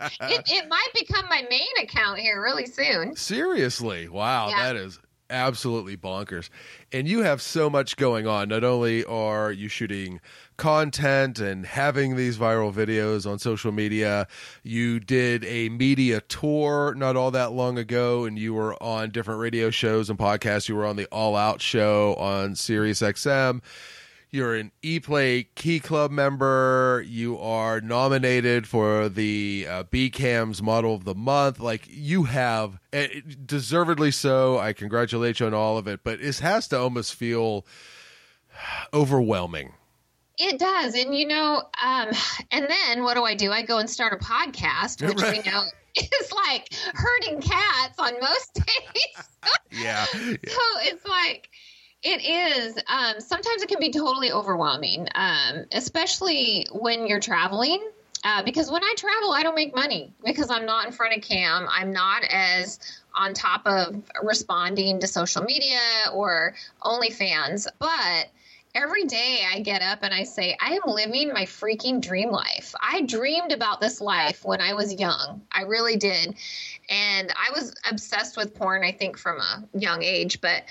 [0.00, 3.14] it might become my main account here really soon.
[3.16, 4.08] Seriously.
[4.08, 4.62] Wow, Yeah.
[4.72, 4.98] that is
[5.32, 6.48] absolutely bonkers.
[6.92, 8.48] And you have so much going on.
[8.50, 10.20] Not only are you shooting
[10.58, 14.28] content and having these viral videos on social media,
[14.62, 19.40] you did a media tour not all that long ago and you were on different
[19.40, 20.68] radio shows and podcasts.
[20.68, 23.62] You were on the All Out show on Sirius XM.
[24.34, 27.04] You're an ePlay Key Club member.
[27.06, 31.60] You are nominated for the uh, BCAM's Model of the Month.
[31.60, 33.08] Like you have, eh,
[33.44, 34.58] deservedly so.
[34.58, 37.66] I congratulate you on all of it, but it has to almost feel
[38.94, 39.74] overwhelming.
[40.38, 40.94] It does.
[40.94, 42.08] And, you know, um,
[42.50, 43.52] and then what do I do?
[43.52, 45.44] I go and start a podcast, which Right.
[45.44, 45.62] we know
[45.94, 49.28] is like herding cats on most days.
[49.72, 50.20] Yeah, so
[50.82, 51.48] it's like
[52.02, 57.82] it is um, sometimes it can be totally overwhelming um, especially when you're traveling
[58.24, 61.22] uh, because when i travel i don't make money because i'm not in front of
[61.22, 62.78] cam i'm not as
[63.14, 65.78] on top of responding to social media
[66.12, 68.28] or onlyfans but
[68.74, 72.74] every day I get up and I say, I am living my freaking dream life.
[72.80, 75.42] I dreamed about this life when I was young.
[75.52, 76.34] I really did.
[76.88, 80.40] And I was obsessed with porn, I think, from a young age.
[80.40, 80.64] But,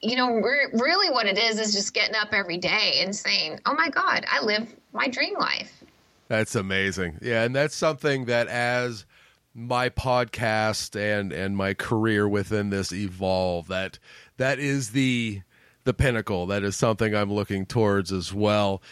[0.00, 3.60] you know, re- really what it is is just getting up every day and saying,
[3.66, 5.82] oh my God, I live my dream life.
[6.28, 7.18] That's amazing.
[7.22, 9.06] Yeah, and that's something that as
[9.54, 13.98] my podcast and and my career within this evolve that
[14.36, 15.42] that is the
[15.84, 16.46] the pinnacle.
[16.46, 18.82] That is something I'm looking towards as well.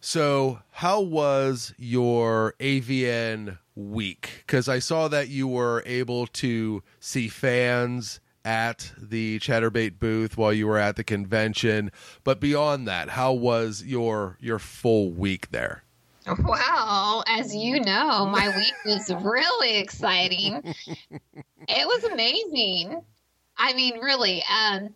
[0.00, 4.44] So, how was your AVN week?
[4.46, 10.52] Cuz I saw that you were able to see fans at the Chaturbate booth while
[10.52, 11.90] you were at the convention,
[12.24, 15.84] but beyond that, how was your your full week there?
[16.26, 20.74] Well, as you know, my week was really exciting.
[21.68, 23.02] It was amazing.
[23.56, 24.42] I mean, really.
[24.44, 24.94] Um,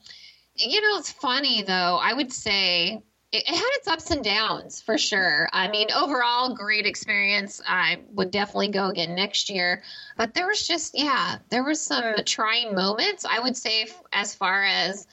[0.54, 1.98] you know, it's funny though.
[2.00, 5.48] I would say it, it had its ups and downs for sure.
[5.52, 7.60] I mean, overall, great experience.
[7.66, 9.82] I would definitely go again next year.
[10.16, 13.24] But there was just, yeah, there was some trying moments.
[13.24, 15.06] I would say, f- as far as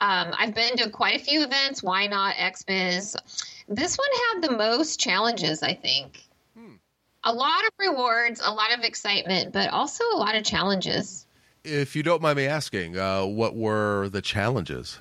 [0.00, 1.82] um, I've been to quite a few events.
[1.82, 3.16] Why not XBiz?
[3.68, 6.22] This one had the most challenges, I think.
[7.24, 11.26] A lot of rewards, a lot of excitement, but also a lot of challenges.
[11.64, 14.98] If you don't mind me asking, uh, what were the challenges?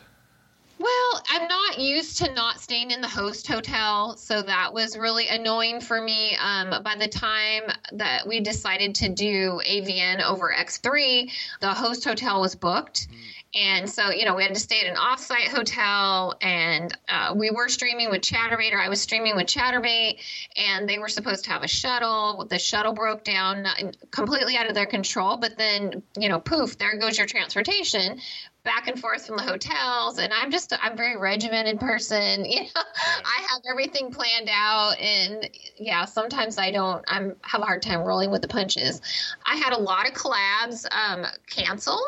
[1.09, 5.27] Well, I'm not used to not staying in the host hotel, so that was really
[5.27, 6.35] annoying for me.
[6.35, 11.31] Um, by the time that we decided to do AVN over X3,
[11.61, 13.07] the host hotel was booked.
[13.55, 17.51] And so, you know, we had to stay at an offsite hotel, and uh, we
[17.51, 20.19] were streaming with Chaturbate, or I was streaming with Chaturbate,
[20.57, 22.45] and they were supposed to have a shuttle.
[22.49, 23.81] The shuttle broke down, not,
[24.11, 25.37] completely out of their control.
[25.37, 28.19] But then, you know, poof, there goes your transportation
[28.67, 32.61] back and forth from the hotels and i'm just i'm a very regimented person you
[32.61, 32.67] know?
[32.75, 35.49] I have everything planned out and
[35.79, 39.01] yeah sometimes i don't i'm have a hard time rolling with the punches.
[39.45, 41.99] I had a lot of collabs um, cancel.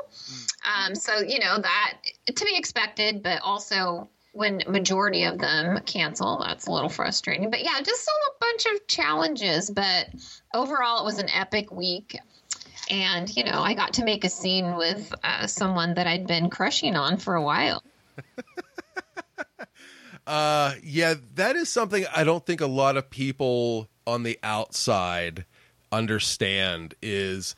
[0.66, 1.98] Um, so you know that
[2.36, 7.50] to be expected but also when majority of them cancel that's a little frustrating.
[7.50, 10.10] But yeah just a bunch of challenges but
[10.54, 12.18] overall it was an epic week
[12.90, 16.50] and you know i got to make a scene with uh, someone that i'd been
[16.50, 17.84] crushing on for a while
[20.30, 25.46] Uh, yeah, that is something I don't think a lot of people on the outside
[25.92, 27.56] understand is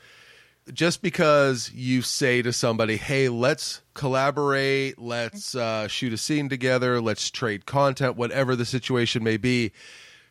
[0.72, 7.02] just because you say to somebody, "Hey, let's collaborate, let's uh, shoot a scene together,
[7.02, 9.74] let's trade content, whatever the situation may be."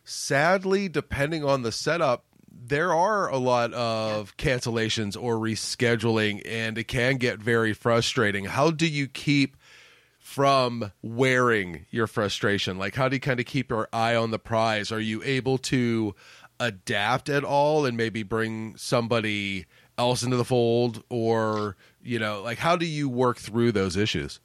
[0.03, 2.25] Sadly, depending on the setup,
[2.71, 8.47] there are a lot of cancellations or rescheduling, and it can get very frustrating.
[8.47, 9.57] How do you keep
[10.19, 12.79] from wearing your frustration?
[12.79, 14.93] Like, how do you kind of keep your eye on the prize?
[14.93, 16.15] Are you able to
[16.61, 19.67] adapt at all and maybe bring somebody
[19.99, 21.03] else into the fold?
[21.11, 24.41] Or, you know, like, how do you work through those issues?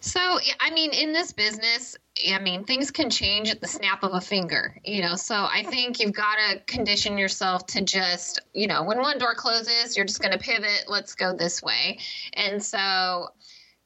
[0.00, 1.96] So, I mean, in this business,
[2.32, 5.14] I mean, things can change at the snap of a finger, you know.
[5.14, 9.34] So, I think you've got to condition yourself to just, you know, when one door
[9.34, 11.98] closes, you're just going to pivot, let's go this way.
[12.32, 13.28] And so,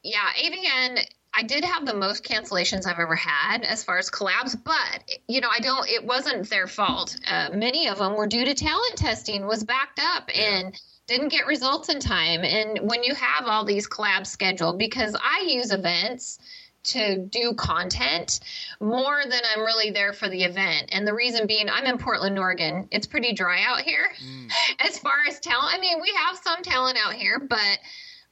[0.02, 1.00] yeah, AVN.
[1.34, 5.40] I did have the most cancellations I've ever had as far as collabs, but you
[5.40, 5.88] know, I don't.
[5.88, 7.16] It wasn't their fault.
[7.26, 11.46] Uh, many of them were due to talent testing was backed up and didn't get
[11.46, 12.44] results in time.
[12.44, 16.38] And when you have all these collabs scheduled, because I use events
[16.84, 18.40] to do content
[18.80, 20.90] more than I'm really there for the event.
[20.92, 22.88] And the reason being, I'm in Portland, Oregon.
[22.90, 24.06] It's pretty dry out here
[24.80, 25.74] as far as talent.
[25.74, 27.78] I mean, we have some talent out here, but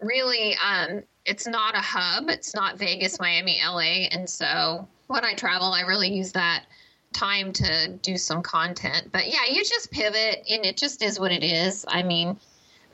[0.01, 2.28] really, um, it's not a hub.
[2.28, 4.09] It's not Vegas, Miami, LA.
[4.11, 6.64] And so when I travel, I really use that
[7.12, 9.11] time to do some content.
[9.12, 11.84] But yeah, you just pivot and it just is what it is.
[11.88, 12.38] I mean,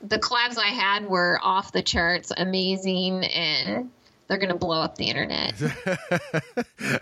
[0.03, 3.89] the collabs I had were off the charts, amazing, and
[4.27, 5.53] they're going to blow up the internet.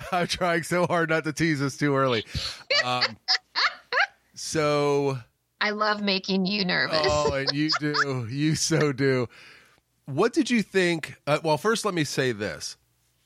[0.11, 2.25] I'm trying so hard not to tease us too early.
[2.83, 3.03] Um,
[4.35, 5.17] so,
[5.59, 7.01] I love making you nervous.
[7.09, 9.27] oh, and you do, you so do.
[10.05, 11.15] What did you think?
[11.25, 12.77] Uh, well, first, let me say this.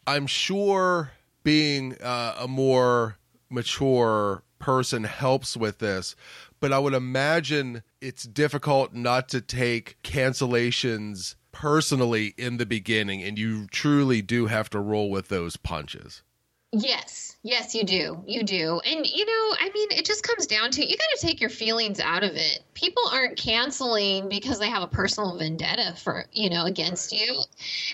[0.07, 1.11] I'm sure
[1.43, 3.17] being uh, a more
[3.49, 6.15] mature person helps with this,
[6.59, 13.37] but I would imagine it's difficult not to take cancellations personally in the beginning, and
[13.37, 16.23] you truly do have to roll with those punches.
[16.71, 18.23] Yes, yes, you do.
[18.25, 18.79] You do.
[18.85, 21.49] And, you know, I mean, it just comes down to you got to take your
[21.49, 22.63] feelings out of it.
[22.75, 27.41] People aren't canceling because they have a personal vendetta for, you know, against you.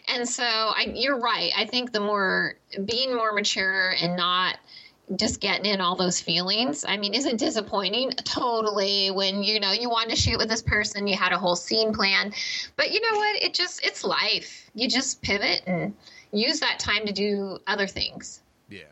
[0.10, 1.52] And so I, you're right.
[1.58, 4.60] I think the more being more mature and not
[5.16, 6.84] just getting in all those feelings.
[6.88, 8.12] I mean, isn't disappointing?
[8.12, 9.12] Totally.
[9.12, 11.94] When you know you wanted to shoot with this person, you had a whole scene
[11.94, 12.34] plan,
[12.76, 13.42] but you know what?
[13.42, 14.70] It just it's life.
[14.74, 15.94] You just pivot and
[16.32, 18.42] use that time to do other things.
[18.70, 18.84] Yeah.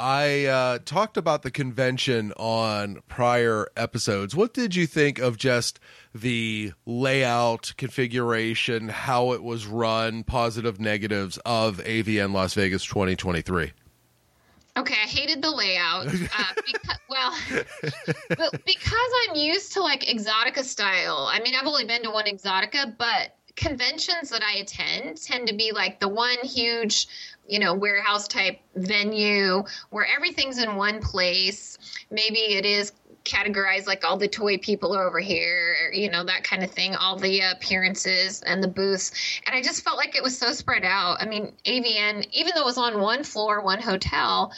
[0.00, 4.36] I uh, talked about the convention on prior episodes.
[4.36, 5.80] What did you think of just
[6.14, 13.72] the layout, configuration, how it was run, positive, negatives of AVN Las Vegas 2023?
[14.78, 16.06] Okay, I hated the layout.
[16.06, 16.10] Uh,
[16.66, 17.34] because, well,
[18.28, 21.28] but because I'm used to like Exxxotica style.
[21.30, 25.54] I mean, I've only been to one Exxxotica, but conventions that I attend tend to
[25.54, 27.08] be like the one huge,
[27.48, 31.76] you know, warehouse type venue where everything's in one place.
[32.10, 32.92] Maybe it is
[33.28, 37.16] categorized like all the toy people over here, you know, that kind of thing, all
[37.16, 39.12] the appearances and the booths.
[39.46, 41.20] And I just felt like it was so spread out.
[41.20, 44.52] I mean, AVN, even though it was on one floor, one hotel,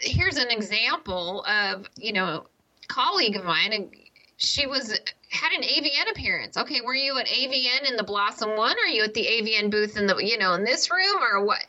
[0.00, 2.46] here's an example of, you know,
[2.88, 3.90] colleague of mine, and
[4.36, 4.98] she was
[5.30, 6.56] had an AVN appearance.
[6.56, 8.76] Okay, were you at AVN in the Blossom One?
[8.76, 11.44] Or are you at the AVN booth in the you know in this room or
[11.44, 11.60] what?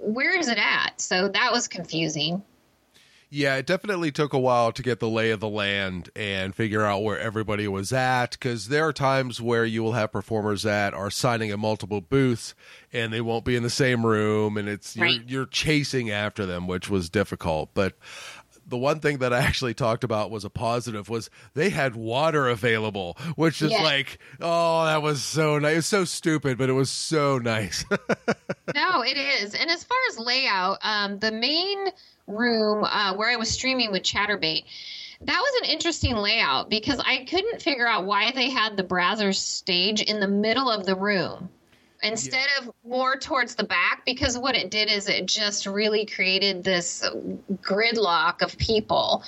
[0.00, 1.00] Where is it at?
[1.00, 2.42] So that was confusing.
[3.34, 6.82] Yeah, it definitely took a while to get the lay of the land and figure
[6.84, 10.92] out where everybody was at because there are times where you will have performers that
[10.92, 12.54] are signing at multiple booths
[12.92, 15.14] and they won't be in the same room and it's Right.
[15.14, 17.70] you're, you're chasing after them, which was difficult.
[17.72, 17.94] But
[18.72, 22.48] the one thing that I actually talked about was a positive was they had water
[22.48, 23.82] available, which is Yeah.
[23.82, 25.72] like, oh, that was so nice.
[25.72, 27.84] It was so stupid, but it was so nice.
[28.74, 29.54] no, it is.
[29.54, 31.88] And as far as layout, um, the main
[32.26, 34.64] room uh, where I was streaming with Chaturbate,
[35.20, 39.36] that was an interesting layout because I couldn't figure out why they had the Brazzers
[39.36, 41.50] stage in the middle of the room
[42.02, 46.64] instead of more towards the back because what it did is it just really created
[46.64, 47.04] this
[47.62, 49.22] gridlock of people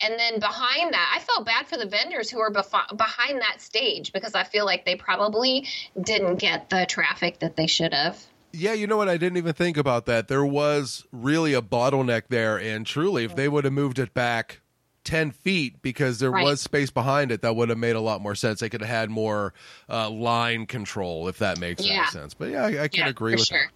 [0.00, 3.60] and then behind that i felt bad for the vendors who were bef- behind that
[3.60, 5.66] stage because i feel like they probably
[6.00, 9.08] didn't get the traffic that they should have Yeah, you know what?
[9.08, 10.26] I didn't even think about that.
[10.26, 14.60] There was really a bottleneck there, and truly, if they would have moved it back
[15.04, 16.44] 10 feet because there Right.
[16.44, 18.60] was space behind it, that would have made a lot more sense.
[18.60, 19.52] They could have had more
[19.88, 22.04] uh, line control, if that makes any Yeah.
[22.06, 22.34] sense.
[22.34, 23.70] But yeah, I, I can yeah agree with sure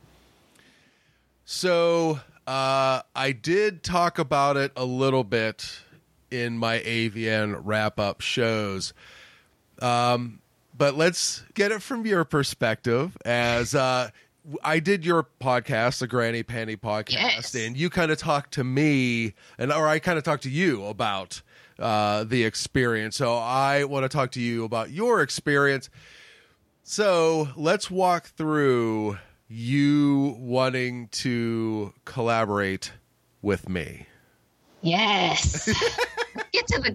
[1.44, 5.78] So uh, I did talk about it a little bit
[6.30, 8.92] in my AVN wrap up shows.
[9.80, 10.40] Um,
[10.76, 14.10] but let's get it from your perspective as uh,
[14.62, 17.54] I did your podcast, the Granny Panty podcast, Yes.
[17.54, 20.84] and you kind of talked to me, and or I kind of talked to you
[20.84, 21.40] about
[21.78, 23.16] uh, the experience.
[23.16, 25.88] So I want to talk to you about your experience.
[26.82, 29.16] So let's walk through
[29.48, 32.92] you wanting to collaborate
[33.40, 34.06] with me.
[34.82, 35.66] Yes.
[36.52, 36.90] Get to the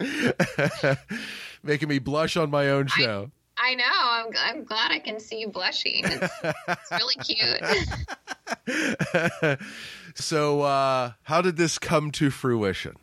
[0.00, 0.98] good.
[1.62, 3.30] Making me blush on my own show.
[3.30, 3.43] I
[3.74, 3.84] know.
[3.88, 6.02] I'm, I'm glad I can see you blushing.
[6.04, 6.34] It's,
[6.68, 7.14] it's really
[9.46, 9.58] cute.
[10.14, 12.96] so, uh, how did this come to fruition?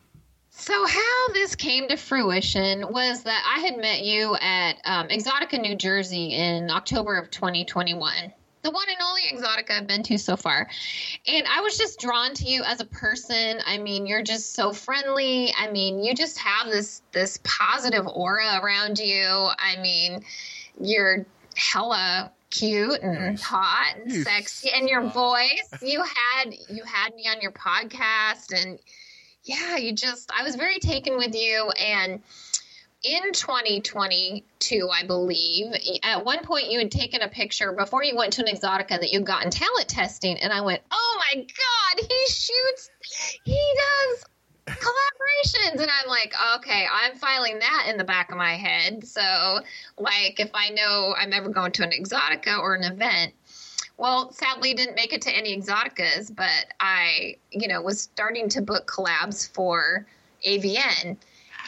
[0.49, 5.59] So, how this came to fruition was that I had met you at um, Exxxotica,
[5.59, 8.33] New Jersey in October of 2021.
[8.63, 10.69] The one and only Exxxotica I've been to so far.
[11.27, 13.59] And I was just drawn to you as a person.
[13.65, 15.53] I mean, you're just so friendly.
[15.57, 19.25] I mean, you just have this this positive aura around you.
[19.25, 20.23] I mean,
[20.79, 25.69] you're hella cute and hot and You sexy and your voice.
[25.81, 28.77] You had you had me on your podcast and
[29.43, 31.69] yeah, you just, I was very taken with you.
[31.71, 32.21] And
[33.03, 35.73] in 2022, I believe,
[36.03, 39.11] at one point you had taken a picture before you went to an Exxxotica that
[39.11, 40.37] you'd gotten talent testing.
[40.37, 42.89] And I went, oh my God, he shoots,
[43.43, 44.25] he does
[44.67, 45.81] collaborations.
[45.81, 49.05] And I'm like, okay, I'm filing that in the back of my head.
[49.05, 49.61] So,
[49.97, 53.33] like, if I know I'm ever going to an Exxxotica or an event,
[53.97, 58.61] well, sadly, didn't make it to any Exxxoticas, but I, you know, was starting to
[58.61, 60.05] book collabs for
[60.47, 61.17] AVN,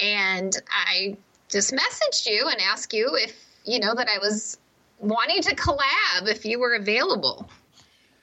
[0.02, 1.18] and I
[1.50, 3.36] just messaged you and asked you if
[3.66, 4.58] you know that I was
[5.00, 7.50] wanting to collab if you were available.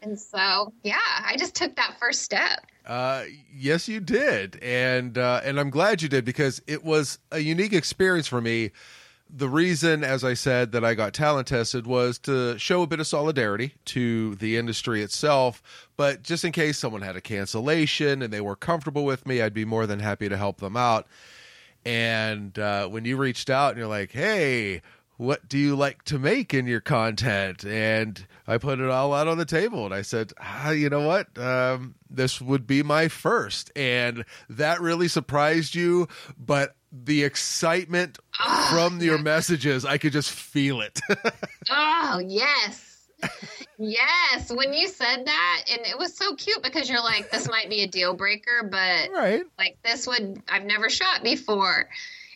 [0.03, 2.67] And so, yeah, I just took that first step.
[2.87, 7.39] Uh, yes, you did, and uh, and I'm glad you did because it was a
[7.39, 8.73] unique experience for me.
[9.33, 12.99] The reason, as I said, that I got talent tested was to show a bit
[12.99, 15.63] of solidarity to the industry itself.
[15.97, 19.55] But just in case someone had a cancellation and they were comfortable with me, I'd
[19.55, 21.07] be more than happy to help them out.
[21.85, 24.83] And uh, when you reached out and you're like, hey,
[25.17, 27.63] what do you like to make in your content?
[27.65, 31.07] And I put it all out on the table and I said, ah, you know
[31.07, 31.37] what?
[31.39, 33.71] Um, this would be my first.
[33.77, 36.09] And that really surprised you.
[36.39, 38.19] But the excitement
[38.71, 40.99] from your messages, I could just feel it.
[41.73, 42.90] Oh, yes.
[43.79, 44.51] Yes.
[44.51, 47.83] When you said that, and it was so cute because you're like, this might be
[47.83, 49.43] a deal breaker, but right.
[49.59, 51.89] like this would, I've never shot before.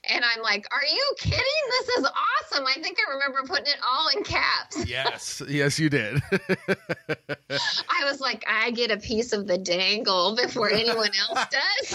[0.07, 1.39] And I'm like, are you kidding?
[1.70, 2.66] This is awesome.
[2.66, 4.87] I think I remember putting it all in caps.
[4.87, 5.43] Yes.
[5.55, 6.20] Yes, you did.
[6.30, 11.47] I was like, I get a piece of the dangle before anyone else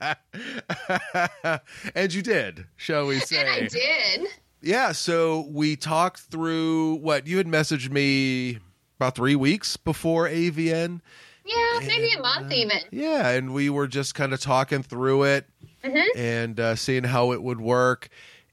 [0.00, 1.60] does.
[1.94, 3.40] and you did, shall we say?
[3.40, 4.28] and I did.
[4.62, 8.58] Yeah, so we talked through what you had messaged me
[8.98, 11.00] about three weeks before AVN.
[11.44, 12.78] Yeah, maybe a month even.
[12.90, 15.46] Yeah, and we were just kind of talking through it
[15.84, 16.18] Mm-hmm.
[16.18, 18.08] and uh, seeing how it would work.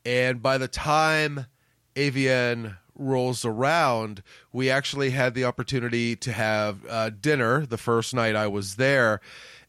[0.05, 1.47] And by the time
[1.95, 8.35] AVN rolls around, we actually had the opportunity to have uh, dinner the first night
[8.35, 9.19] I was there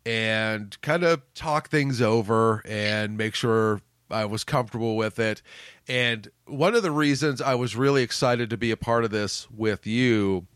[0.05, 3.81] and kind of talk things over and make sure
[4.11, 5.41] I was comfortable with it.
[5.89, 9.49] And one of the reasons I was really excited to be a part of this
[9.51, 10.47] with you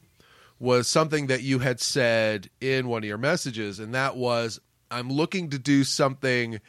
[0.59, 4.59] was something that you had said in one of your messages, and that was,
[4.91, 6.61] I'm looking to do something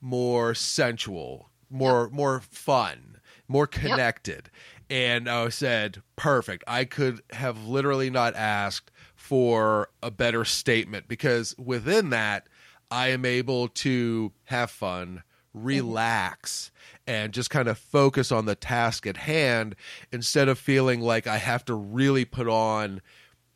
[0.00, 4.50] more sensual, more more fun, more connected.
[4.90, 6.64] And I said, perfect.
[6.66, 12.48] I could have literally not asked for a better statement because within that,
[12.90, 15.22] I am able to have fun,
[15.54, 15.66] mm-hmm.
[15.66, 16.70] relax,
[17.08, 19.74] and just kind of focus on the task at hand
[20.12, 23.00] instead of feeling like I have to really put on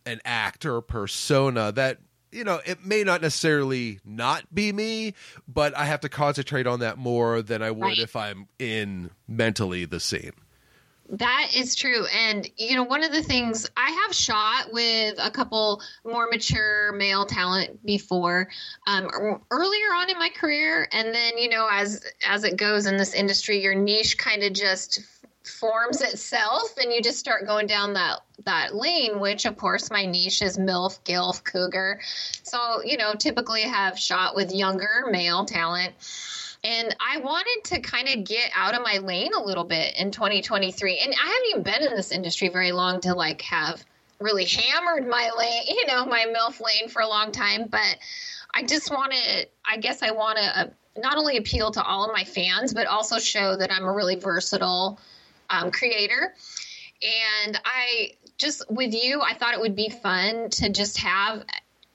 [0.07, 1.99] an actor persona that
[2.33, 5.15] you know it may not necessarily not be me
[5.47, 7.99] but i have to concentrate on that more than i would Right.
[8.01, 10.33] if i'm in mentally the scene
[11.13, 12.07] That is true.
[12.07, 16.93] And, you know, one of the things I have shot with a couple more mature
[16.93, 18.49] male talent before
[18.87, 20.89] um, er- earlier on in my career.
[20.91, 24.55] And then, you know, as, as it goes in this industry, your niche kind of
[24.55, 25.01] just
[25.45, 30.07] forms itself and you just start going down that that lane which of course my
[30.07, 32.01] niche is milf gilf cougar
[32.45, 35.95] so you know typically have shot with younger male talent
[36.65, 40.13] And I wanted to kind of get out of my lane a little bit in
[40.13, 40.99] 2023.
[40.99, 43.85] And I haven't even been in this industry very long to like have
[44.21, 47.67] really hammered my lane, you know, my MILF lane for a long time.
[47.69, 47.99] But
[48.55, 52.05] I just want to, I guess I want to uh, not only appeal to all
[52.05, 55.01] of my fans, but also show that I'm a really versatile
[55.51, 56.35] um, creator.
[57.45, 61.45] And I just, with you, I thought it would be fun to just have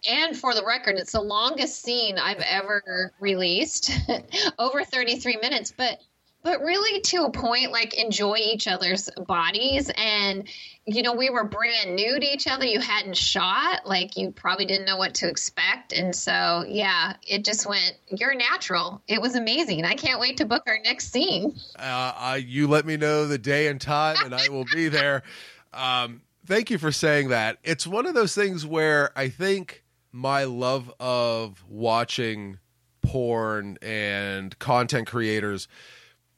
[0.09, 3.91] and for the record, it's the longest scene I've ever released,
[4.59, 5.73] over 33 minutes.
[5.75, 5.99] But
[6.43, 9.91] but really to a point like enjoy each other's bodies.
[9.97, 10.47] And
[10.85, 12.63] you know we were brand new to each other.
[12.63, 15.91] You hadn't shot like you probably didn't know what to expect.
[15.91, 19.01] And so yeah it just went you're natural.
[19.07, 19.83] It was amazing.
[19.83, 21.53] I can't wait to book our next scene.
[21.77, 25.23] Uh, uh, you let me know the day and time and i will be there.
[25.73, 27.59] Um, thank you for saying that.
[27.61, 32.59] It's one of those things where i think my love of watching
[33.01, 35.67] porn and content creators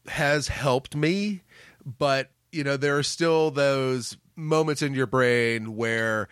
[0.07, 1.41] has helped me,
[1.85, 6.27] but you know, there are still those moments in your brain where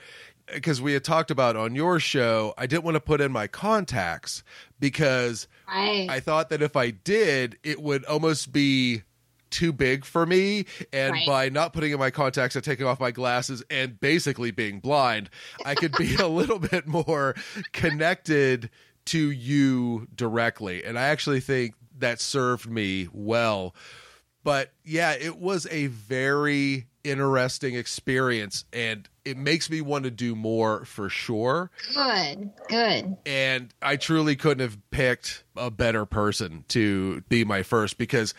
[0.54, 3.48] because we had talked about on your show, I didn't want to put in my
[3.48, 4.44] contacts
[4.80, 6.08] because right.
[6.10, 9.04] I thought that if I did, it would almost be
[9.52, 10.66] too big for me.
[10.92, 11.28] And Right.
[11.28, 15.30] by not putting in my contacts and taking off my glasses and basically being blind,
[15.66, 17.36] I could be a little bit more
[17.74, 18.70] connected
[19.06, 20.84] to you directly.
[20.84, 23.74] And I actually think that served me well.
[24.44, 30.36] But yeah, it was a very interesting experience and it makes me want to do
[30.36, 31.70] more for sure.
[31.94, 37.98] good good And I truly couldn't have picked a better person to be my first
[37.98, 38.34] because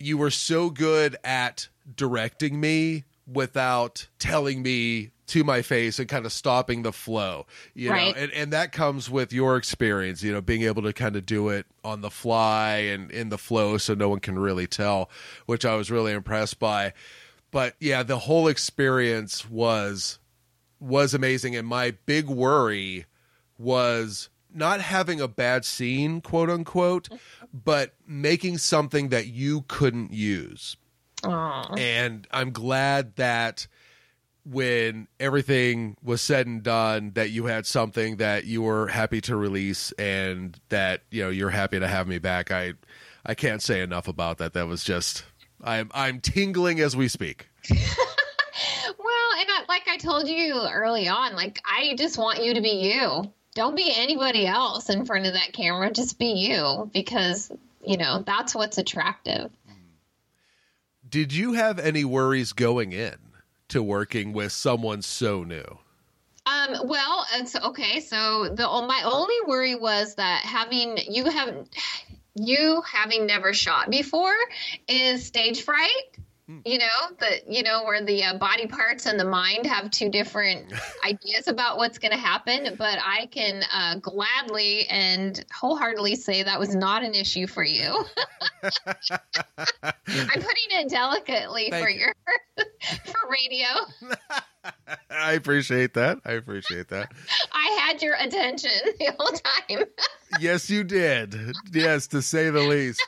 [0.00, 6.24] you were so good at directing me without telling me to my face and kind
[6.24, 8.14] of stopping the flow you Right.
[8.16, 11.26] know and, and that comes with your experience you know being able to kind of
[11.26, 15.10] do it on the fly and in the flow so no one can really tell
[15.44, 16.92] which i was really impressed by.
[17.50, 20.18] But yeah the whole experience was
[20.80, 21.56] was amazing.
[21.56, 23.04] And my big worry
[23.58, 27.08] was not having a bad scene quote unquote
[27.52, 30.76] but making something that you couldn't use
[31.24, 31.74] Aw.
[31.76, 33.66] and i'm glad that
[34.44, 39.36] when everything was said and done that you had something that you were happy to
[39.36, 42.72] release and that you know you're happy to have me back i
[43.26, 45.24] i can't say enough about that that was just
[45.62, 47.48] i'm i'm tingling as we speak
[48.98, 52.60] Well, and I, like I told you early on, like I just want you to
[52.60, 53.32] be you.
[53.58, 55.90] Don't be anybody else in front of that camera.
[55.90, 57.50] Just be you because,
[57.84, 59.50] you know, that's what's attractive.
[61.08, 63.16] did you have any worries going in
[63.70, 65.78] to working with someone so new
[66.46, 67.98] Um, well, it's okay.
[67.98, 71.68] So the my only worry was that having you have
[72.36, 74.36] you having never shot before
[74.86, 76.16] is stage fright.
[76.64, 76.86] You know
[77.20, 80.72] that you know where the uh, body parts and the mind have two different
[81.04, 82.74] ideas about what's going to happen.
[82.78, 88.02] But I can uh, gladly and wholeheartedly say that was not an issue for you.
[88.62, 92.00] I'm putting it delicately Thank for you.
[92.00, 92.14] your
[93.04, 93.66] for radio.
[95.10, 97.10] i appreciate that i appreciate that
[97.52, 99.86] I had your attention the whole time.
[100.40, 101.34] yes, you did.
[101.72, 103.04] Yes, to say the least.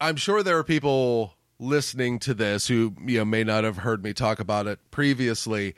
[0.00, 4.02] I'm sure there are people listening to this who you know may not have heard
[4.02, 5.74] me talk about it previously,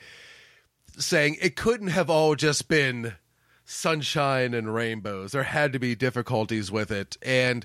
[0.99, 3.15] saying it couldn't have all just been
[3.65, 5.33] sunshine and rainbows.
[5.33, 7.65] There had to be difficulties with it, and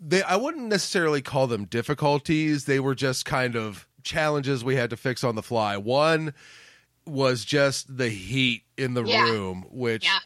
[0.00, 2.64] they I wouldn't necessarily call them difficulties.
[2.64, 5.76] They were just kind of challenges we had to fix on the fly.
[5.76, 6.34] One
[7.06, 9.22] was just the heat in the Yeah.
[9.22, 10.18] room, which Yeah.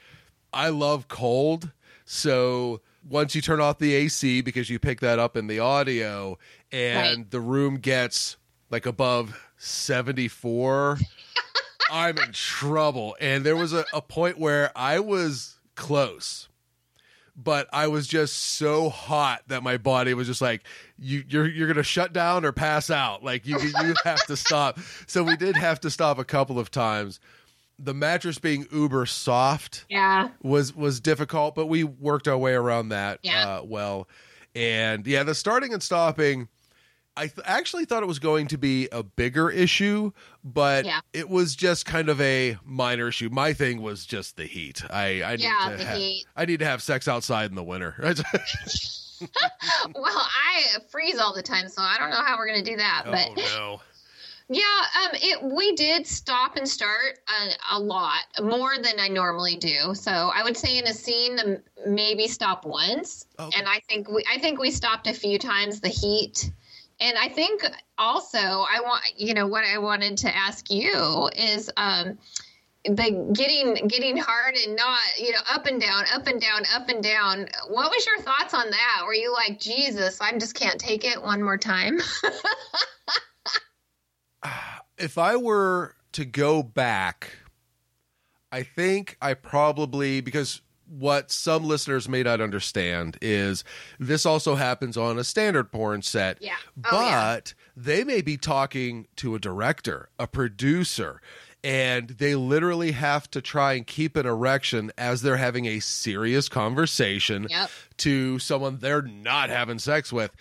[0.52, 1.70] I love cold.
[2.04, 6.38] So once you turn off the AC because you pick that up in the audio
[6.70, 7.30] and Right.
[7.30, 8.36] the room gets
[8.70, 10.98] like above 74,
[11.90, 13.16] I'm in trouble.
[13.20, 16.48] And there was a, a point where I was close.
[17.34, 20.62] But I was just so hot that my body was just like,
[20.98, 23.24] you, you're you're gonna shut down or pass out.
[23.24, 24.78] Like you you have to stop.
[25.06, 27.20] So we did have to stop a couple of times.
[27.84, 30.28] The mattress being uber soft, Yeah.
[30.42, 33.56] was was difficult, but we worked our way around that Yeah.
[33.58, 34.08] uh, well.
[34.54, 36.48] And yeah, the starting and stopping,
[37.16, 40.12] I th- actually thought it was going to be a bigger issue,
[40.44, 41.00] but Yeah.
[41.12, 43.28] it was just kind of a minor issue.
[43.32, 44.82] My thing was just the heat.
[44.90, 46.24] I, I need Yeah, to the have, heat.
[46.36, 47.96] I need to have sex outside in the winter.
[49.94, 52.76] Well, I freeze all the time, so I don't know how we're going to do
[52.76, 53.04] that.
[53.06, 53.80] oh but no!
[54.52, 54.62] Yeah,
[55.02, 59.94] um, it we did stop and start a, a lot more than I normally do.
[59.94, 61.56] So I would say in a scene, um,
[61.86, 63.58] maybe stop once, Okay.
[63.58, 65.80] and I think we I think we stopped a few times.
[65.80, 66.52] The heat,
[67.00, 67.64] and I think
[67.96, 72.18] also I want you know what I wanted to ask you is um
[72.84, 76.88] the getting getting hard and not you know up and down up and down up
[76.88, 80.80] and down what was your thoughts on that were you like jesus i just can't
[80.80, 82.00] take it one more time
[84.98, 87.30] if I were to go back,
[88.50, 93.64] I think I probably because what some listeners may not understand is
[93.98, 96.36] this also happens on a standard porn set.
[96.42, 96.56] Yeah.
[96.76, 97.40] But Oh, yeah.
[97.76, 101.22] they may be talking to a director, a producer,
[101.64, 106.48] and they literally have to try and keep an erection as they're having a serious
[106.50, 107.70] conversation Yep.
[107.98, 110.32] to someone they're not having sex with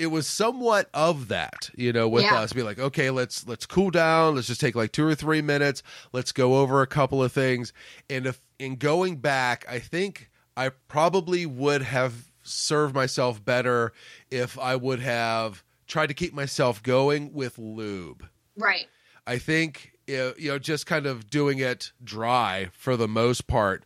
[0.00, 2.40] it was somewhat of that you know with Yeah.
[2.40, 4.34] us be like okay let's let's cool down.
[4.34, 5.82] Let's just take like two or three minutes.
[6.12, 7.72] Let's go over a couple of things.
[8.08, 13.92] And if in going back i think i probably would have served myself better
[14.30, 18.26] if i would have tried to keep myself going with lube.
[18.56, 18.86] Right.
[19.26, 23.84] I think you know just kind of doing it dry for the most part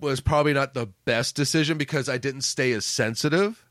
[0.00, 3.64] was probably not the best decision because I didn't stay as sensitive.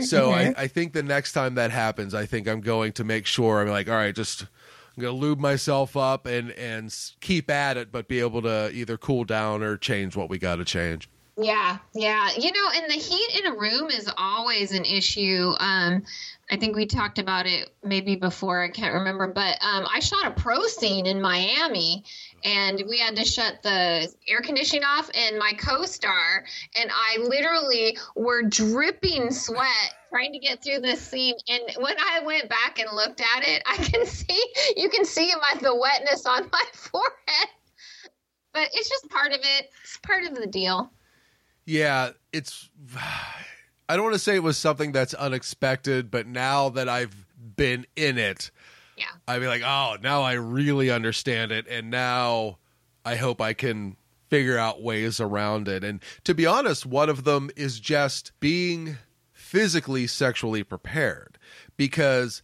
[0.00, 3.26] So I, I think the next time that happens, I think I'm going to make
[3.26, 7.76] sure I'm like, all right, just I'm gonna lube myself up and and keep at
[7.76, 11.08] it, but be able to either cool down or change what we got to change.
[11.38, 12.30] Yeah, yeah.
[12.38, 15.52] You know, and the heat in a room is always an issue.
[15.58, 16.02] Um,
[16.50, 18.62] I think we talked about it maybe before.
[18.62, 22.04] I can't remember, but um, I shot a pro scene in Miami,
[22.46, 25.10] and we had to shut the air conditioning off.
[25.14, 26.44] And my co-star
[26.80, 31.34] and I literally were dripping sweat trying to get through this scene.
[31.48, 34.42] And when I went back and looked at it, I can see
[34.76, 37.48] you can see my the wetness on my forehead.
[38.54, 39.70] But it's just part of it.
[39.82, 40.90] It's part of the deal.
[41.66, 42.70] Yeah, it's.
[43.88, 47.14] I don't want to say it was something that's unexpected, but now that I've
[47.56, 48.50] been in it,
[48.96, 49.04] Yeah.
[49.28, 52.58] I'd be like, oh, now I really understand it, and now
[53.04, 53.96] I hope I can
[54.28, 55.84] figure out ways around it.
[55.84, 58.96] And to be honest, one of them is just being
[59.32, 61.38] physically sexually prepared,
[61.76, 62.42] because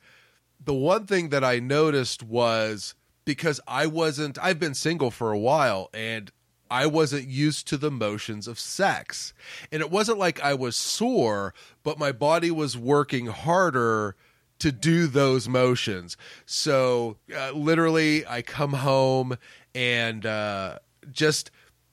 [0.64, 5.38] the one thing that I noticed was because I wasn't, I've been single for a
[5.38, 6.30] while, and
[6.70, 9.34] I wasn't used to the motions of sex.
[9.70, 11.52] And it wasn't like I was sore,
[11.82, 14.16] but my body was working harder
[14.62, 16.16] to do those motions.
[16.46, 19.36] So uh, literally, I come home
[19.74, 20.78] and uh,
[21.10, 21.50] just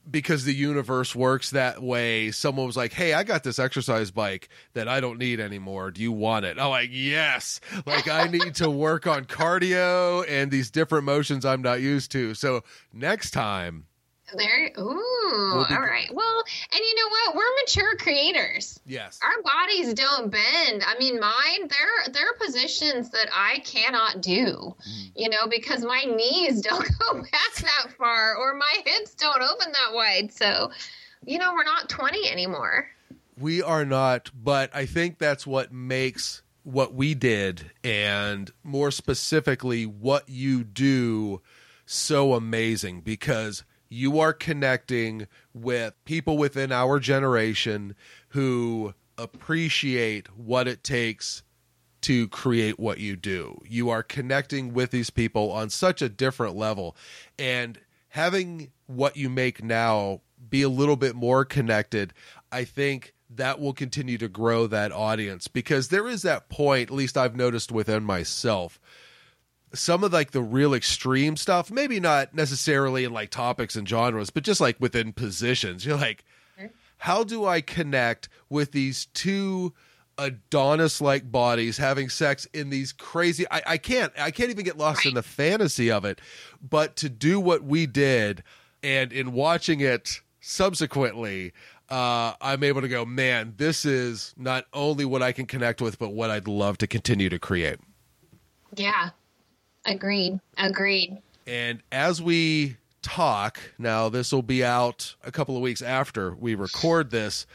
[0.10, 4.50] because the universe works that way, someone was like, Hey, I got this exercise bike
[4.74, 5.92] that I don't need anymore.
[5.92, 6.60] Do you want it?
[6.60, 7.60] I'm like, Yes.
[7.86, 12.34] Like, I need to work on cardio and these different motions I'm not used to.
[12.34, 12.64] So
[12.94, 13.86] next time,
[14.38, 16.10] There, ooh, be- all right.
[16.14, 17.36] Well, and you know what?
[17.36, 18.80] We're mature creators.
[18.86, 19.20] yes.
[19.24, 20.84] Our bodies don't bend.
[20.86, 21.68] I mean, mine.
[21.68, 24.76] There, there are positions that I cannot do.
[24.88, 25.12] Mm.
[25.16, 29.72] You know, because my knees don't go back that far, or my hips don't open
[29.72, 30.32] that wide.
[30.34, 30.72] So,
[31.26, 32.88] you know, we're not twenty anymore.
[33.38, 39.86] We are not, but I think that's what makes what we did and more specifically
[39.86, 41.42] what you do
[41.86, 47.96] so amazing because you are connecting with people within our generation
[48.30, 51.44] who appreciate what it takes
[52.02, 53.60] to create what you do.
[53.68, 56.96] You are connecting with these people on such a different level
[57.38, 57.80] and
[58.10, 62.14] having what you make now be a little bit more connected.
[62.52, 66.96] I think that will continue to grow that audience because there is that point, at
[66.96, 68.80] least I've noticed within myself,
[69.74, 74.30] some of like the real extreme stuff, maybe not necessarily in like topics and genres,
[74.30, 75.86] but just like within positions.
[75.86, 76.24] You're like,
[76.98, 79.74] how do I connect with these two
[80.18, 84.78] Adonis like bodies having sex in these crazy I, I can't I can't even get
[84.78, 86.20] lost in the fantasy of it.
[86.62, 88.44] But to do what we did
[88.84, 91.54] and in watching it subsequently,
[91.90, 95.98] uh, I'm able to go, man, this is not only what I can connect with,
[95.98, 97.80] but what I'd love to continue to create.
[98.76, 99.10] Yeah,
[99.86, 100.40] agreed.
[100.58, 101.22] Agreed.
[101.48, 106.56] And as we talk, now this will be out a couple of weeks after we
[106.56, 107.46] record this.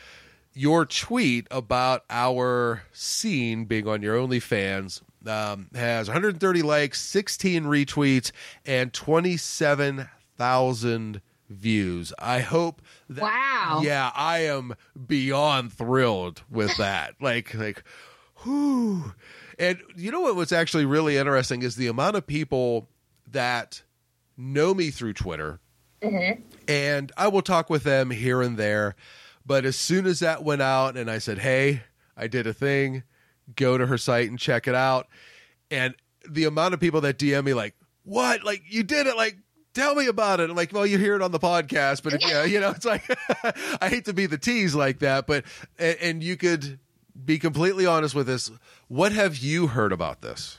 [0.53, 8.31] Your tweet about our scene being on your OnlyFans um, has 130 likes, 16 retweets,
[8.65, 12.13] and 27,000 views.
[12.19, 13.23] I hope that.
[13.23, 13.81] Wow.
[13.83, 14.75] Yeah, I am
[15.07, 17.15] beyond thrilled with that.
[17.21, 17.83] like, like,
[18.43, 19.15] whew.
[19.59, 20.36] And you know what?
[20.36, 22.89] What's actually really interesting is the amount of people
[23.31, 23.82] that
[24.36, 25.60] know me through Twitter,
[26.02, 26.43] mm-hmm.
[26.68, 28.97] and I will talk with them here and there.
[29.47, 31.82] But as soon as that went out, and I said, "Hey,
[32.16, 33.02] I did a thing,"
[33.56, 35.09] go to her site and check it out,
[35.70, 35.94] and
[36.28, 37.74] the amount of people that DM me like,
[38.05, 38.44] "What?
[38.44, 39.16] Like you did it?
[39.16, 39.36] Like
[39.74, 40.48] tell me about it.
[40.48, 42.86] I'm like, well, you hear it on the podcast, but if, yeah, you know, it's
[42.86, 43.05] like
[43.82, 45.44] I hate to be the tease like that, but
[45.78, 46.78] and, and you could
[47.24, 48.51] be completely honest with us.
[48.89, 50.59] What have you heard about this?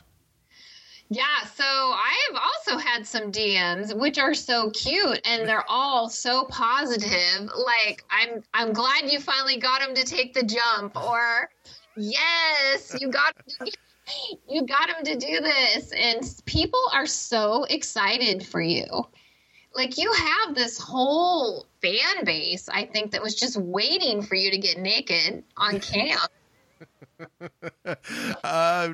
[1.10, 6.10] Yeah, so I have also had some DMs which are so cute and they're all
[6.10, 7.42] so positive.
[7.42, 11.50] Like I'm I'm glad you finally got him to take the jump or
[11.96, 13.36] yes, you got
[14.50, 18.86] you got him to do this and people are so excited for you.
[19.76, 24.50] Like you have this whole fan base, I think that was just waiting for you
[24.50, 26.32] to get naked on camp.
[28.44, 28.90] Uh,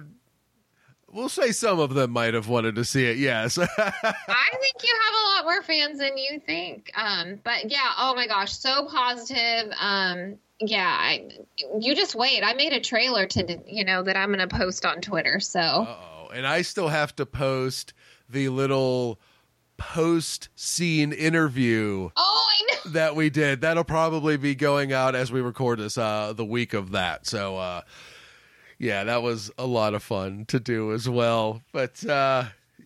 [1.12, 3.18] we'll say some of them might have wanted to see it.
[3.18, 3.58] Yes.
[3.58, 6.92] I think you have a lot more fans than you think.
[6.96, 9.74] Um, but yeah, oh my gosh, so positive.
[9.80, 11.30] Um, yeah, I,
[11.80, 12.44] you just wait.
[12.44, 15.40] I made a trailer to you know that I'm going to post on Twitter.
[15.40, 17.94] So oh, and I still have to post
[18.30, 19.20] the little
[19.78, 22.92] post scene interview oh, I know.
[22.92, 23.62] that we did.
[23.62, 27.26] That'll probably be going out as we record this uh, the week of that.
[27.26, 27.82] So uh,
[28.82, 31.62] yeah, that was a lot of fun to do as well.
[31.72, 32.46] But uh,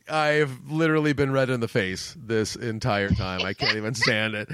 [0.10, 3.44] I've literally been red in the face this entire time.
[3.44, 4.50] I can't even stand it.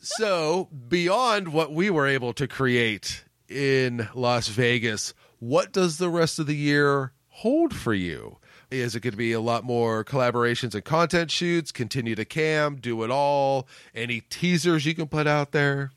[0.00, 6.38] So, beyond what we were able to create in Las Vegas, what does the rest
[6.38, 8.38] of the year hold for you?
[8.70, 11.72] Is it going to be a lot more collaborations and content shoots?
[11.72, 13.66] Continue to cam, do it all?
[13.92, 15.90] Any teasers you can put out there?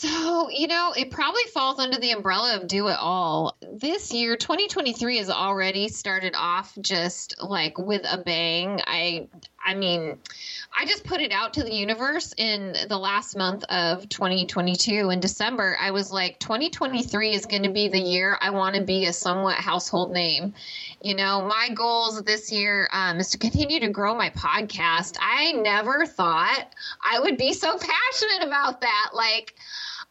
[0.00, 3.56] So, you know, it probably falls under the umbrella of do it all.
[3.60, 8.80] This year, 2023 has already started off just like with a bang.
[8.86, 9.26] I
[9.66, 10.16] I mean,
[10.78, 15.18] I just put it out to the universe in the last month of 2022 in
[15.18, 15.76] December.
[15.80, 19.12] I was like 2023 is going to be the year I want to be a
[19.12, 20.54] somewhat household name.
[21.02, 25.16] You know, my goals this year um, is to continue to grow my podcast.
[25.20, 26.68] I never thought
[27.04, 29.10] I would be so passionate about that.
[29.12, 29.56] Like,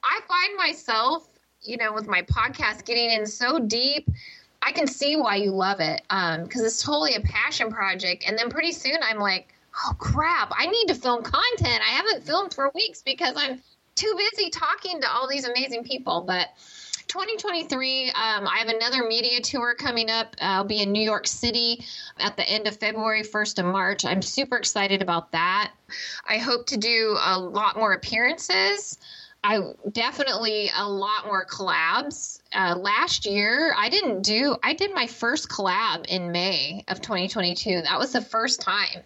[0.08, 1.28] I find myself,
[1.62, 4.10] you know, with my podcast getting in so deep.
[4.62, 8.24] I can see why you love it because um, it's totally a passion project.
[8.28, 9.54] And then pretty soon I'm like,
[9.86, 11.82] oh crap, I need to film content.
[11.82, 13.62] I haven't filmed for weeks because I'm
[13.96, 16.22] too busy talking to all these amazing people.
[16.22, 16.50] But
[17.08, 20.36] 2023, um, I have another media tour coming up.
[20.42, 21.86] I'll be in New York City
[22.20, 24.06] at the end of February, 1st of March.
[24.06, 25.72] I'm super excited about that.
[26.28, 28.98] I hope to do a lot more appearances.
[29.48, 32.42] I definitely a lot more collabs.
[32.54, 34.58] Uh, last year, I didn't do.
[34.62, 37.84] I did my first collab in May of 2022.
[37.84, 39.04] That was the first time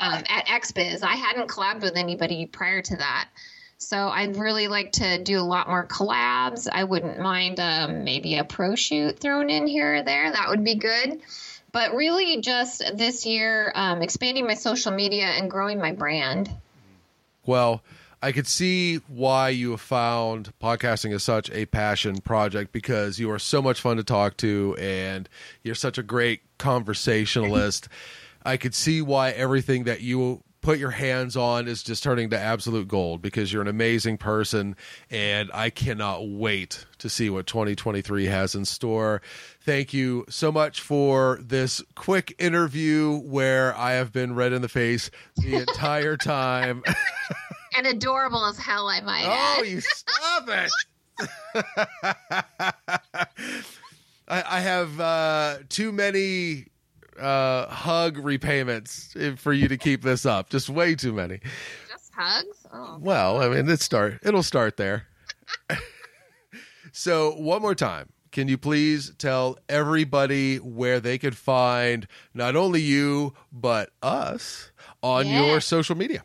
[0.00, 1.04] um, at XBiz.
[1.04, 3.28] I hadn't collabed with anybody prior to that,
[3.78, 6.66] so I'd really like to do a lot more collabs.
[6.70, 10.32] I wouldn't mind um, maybe a pro shoot thrown in here or there.
[10.32, 11.20] That would be good.
[11.70, 16.50] But really, just this year, um, expanding my social media and growing my brand.
[17.46, 17.84] Well,
[18.22, 23.30] I could see why you have found podcasting as such a passion project because you
[23.30, 25.26] are so much fun to talk to and
[25.62, 27.88] you're such a great conversationalist.
[28.44, 32.38] I could see why everything that you put your hands on is just turning to
[32.38, 34.76] absolute gold because you're an amazing person
[35.10, 39.22] and I cannot wait to see what 2023 has in store.
[39.62, 44.68] Thank you so much for this quick interview where I have been red in the
[44.68, 46.82] face the entire time.
[47.76, 49.66] and adorable as hell, I might oh, add.
[49.66, 50.70] you stop it.
[54.28, 56.66] I, I have uh, too many
[57.18, 60.50] uh, hug repayments for you to keep this up.
[60.50, 61.40] Just way too many.
[61.90, 62.66] Just hugs?
[62.72, 62.98] Oh.
[63.00, 64.20] Well, I mean, it start.
[64.22, 65.06] It'll start there.
[66.92, 72.80] so, one more time, can you please tell everybody where they could find not only
[72.80, 74.70] you but us
[75.02, 75.46] on Yeah.
[75.46, 76.22] your social media?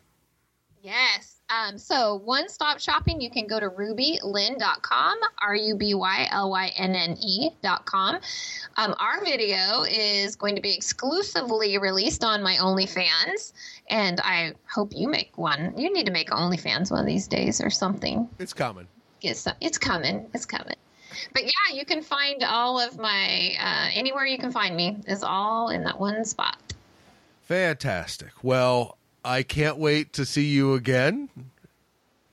[0.80, 1.35] Yes.
[1.48, 6.50] Um, so one stop shopping, you can go to rubylynne.com, R U B Y L
[6.50, 8.18] Y N N E.com.
[8.76, 13.52] Um, our video is going to be exclusively released on my OnlyFans,
[13.88, 15.72] and I hope you make one.
[15.76, 18.28] You need to make OnlyFans one of these days or something.
[18.40, 18.88] It's coming.
[19.20, 20.28] Get some, it's coming.
[20.34, 20.76] It's coming.
[21.32, 25.22] But yeah, you can find all of my, uh, anywhere you can find me is
[25.22, 26.58] all in that one spot.
[27.44, 28.32] Fantastic.
[28.42, 28.95] Well,
[29.26, 31.28] I can't wait to see you again.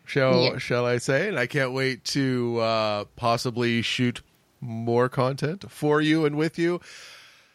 [0.06, 0.58] Shall Yeah.
[0.60, 1.28] shall I say?
[1.28, 4.22] And I can't wait to uh, possibly shoot
[4.62, 6.80] more content for you and with you.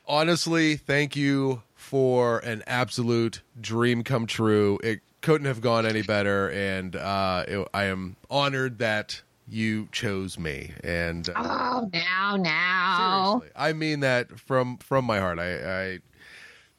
[0.06, 4.78] Honestly, thank you for an absolute dream come true.
[4.82, 10.39] It couldn't have gone any better, and uh, it, I am honored that you chose
[10.39, 10.73] me.
[10.82, 13.24] And uh, Oh, now, now.
[13.40, 15.39] seriously, I mean that from from my heart.
[15.39, 15.52] I,
[15.93, 15.98] I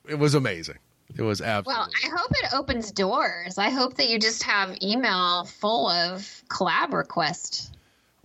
[0.10, 0.77] it was amazing.
[1.15, 1.81] It was absolutely.
[1.81, 3.57] Well, I hope it opens doors.
[3.57, 7.72] I hope that you just have email full of collab requests,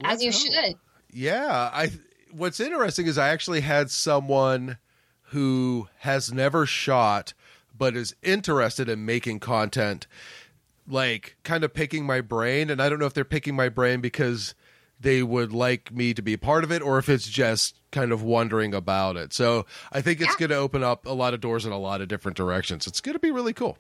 [0.02, 0.40] as you hope.
[0.40, 0.74] should.
[1.12, 1.90] Yeah, I.
[2.31, 4.78] What's interesting is I actually had someone
[5.28, 7.32] who has never shot
[7.77, 10.06] but is interested in making content,
[10.86, 14.01] like kind of picking my brain, and I don't know if they're picking my brain
[14.01, 14.55] because
[15.01, 18.12] they would like me to be a part of it or if it's just kind
[18.12, 19.33] of wondering about it.
[19.33, 20.49] So I think it's Yeah.
[20.49, 22.87] going to open up a lot of doors in a lot of different directions.
[22.87, 23.79] It's going to be really cool.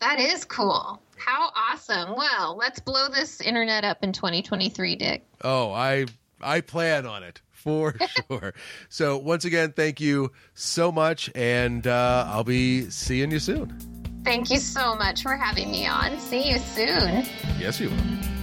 [0.00, 1.00] That is cool.
[1.16, 2.16] How awesome.
[2.16, 5.24] Well, let's blow this internet up in 2023, Dick.
[5.44, 6.06] Oh, I
[6.40, 7.94] I plan on it for
[8.28, 8.52] sure.
[8.88, 13.78] So once again, thank you so much, and uh, I'll be seeing you soon.
[14.24, 16.18] Thank you so much for having me on.
[16.18, 17.24] See you soon.
[17.60, 18.41] Yes, you will.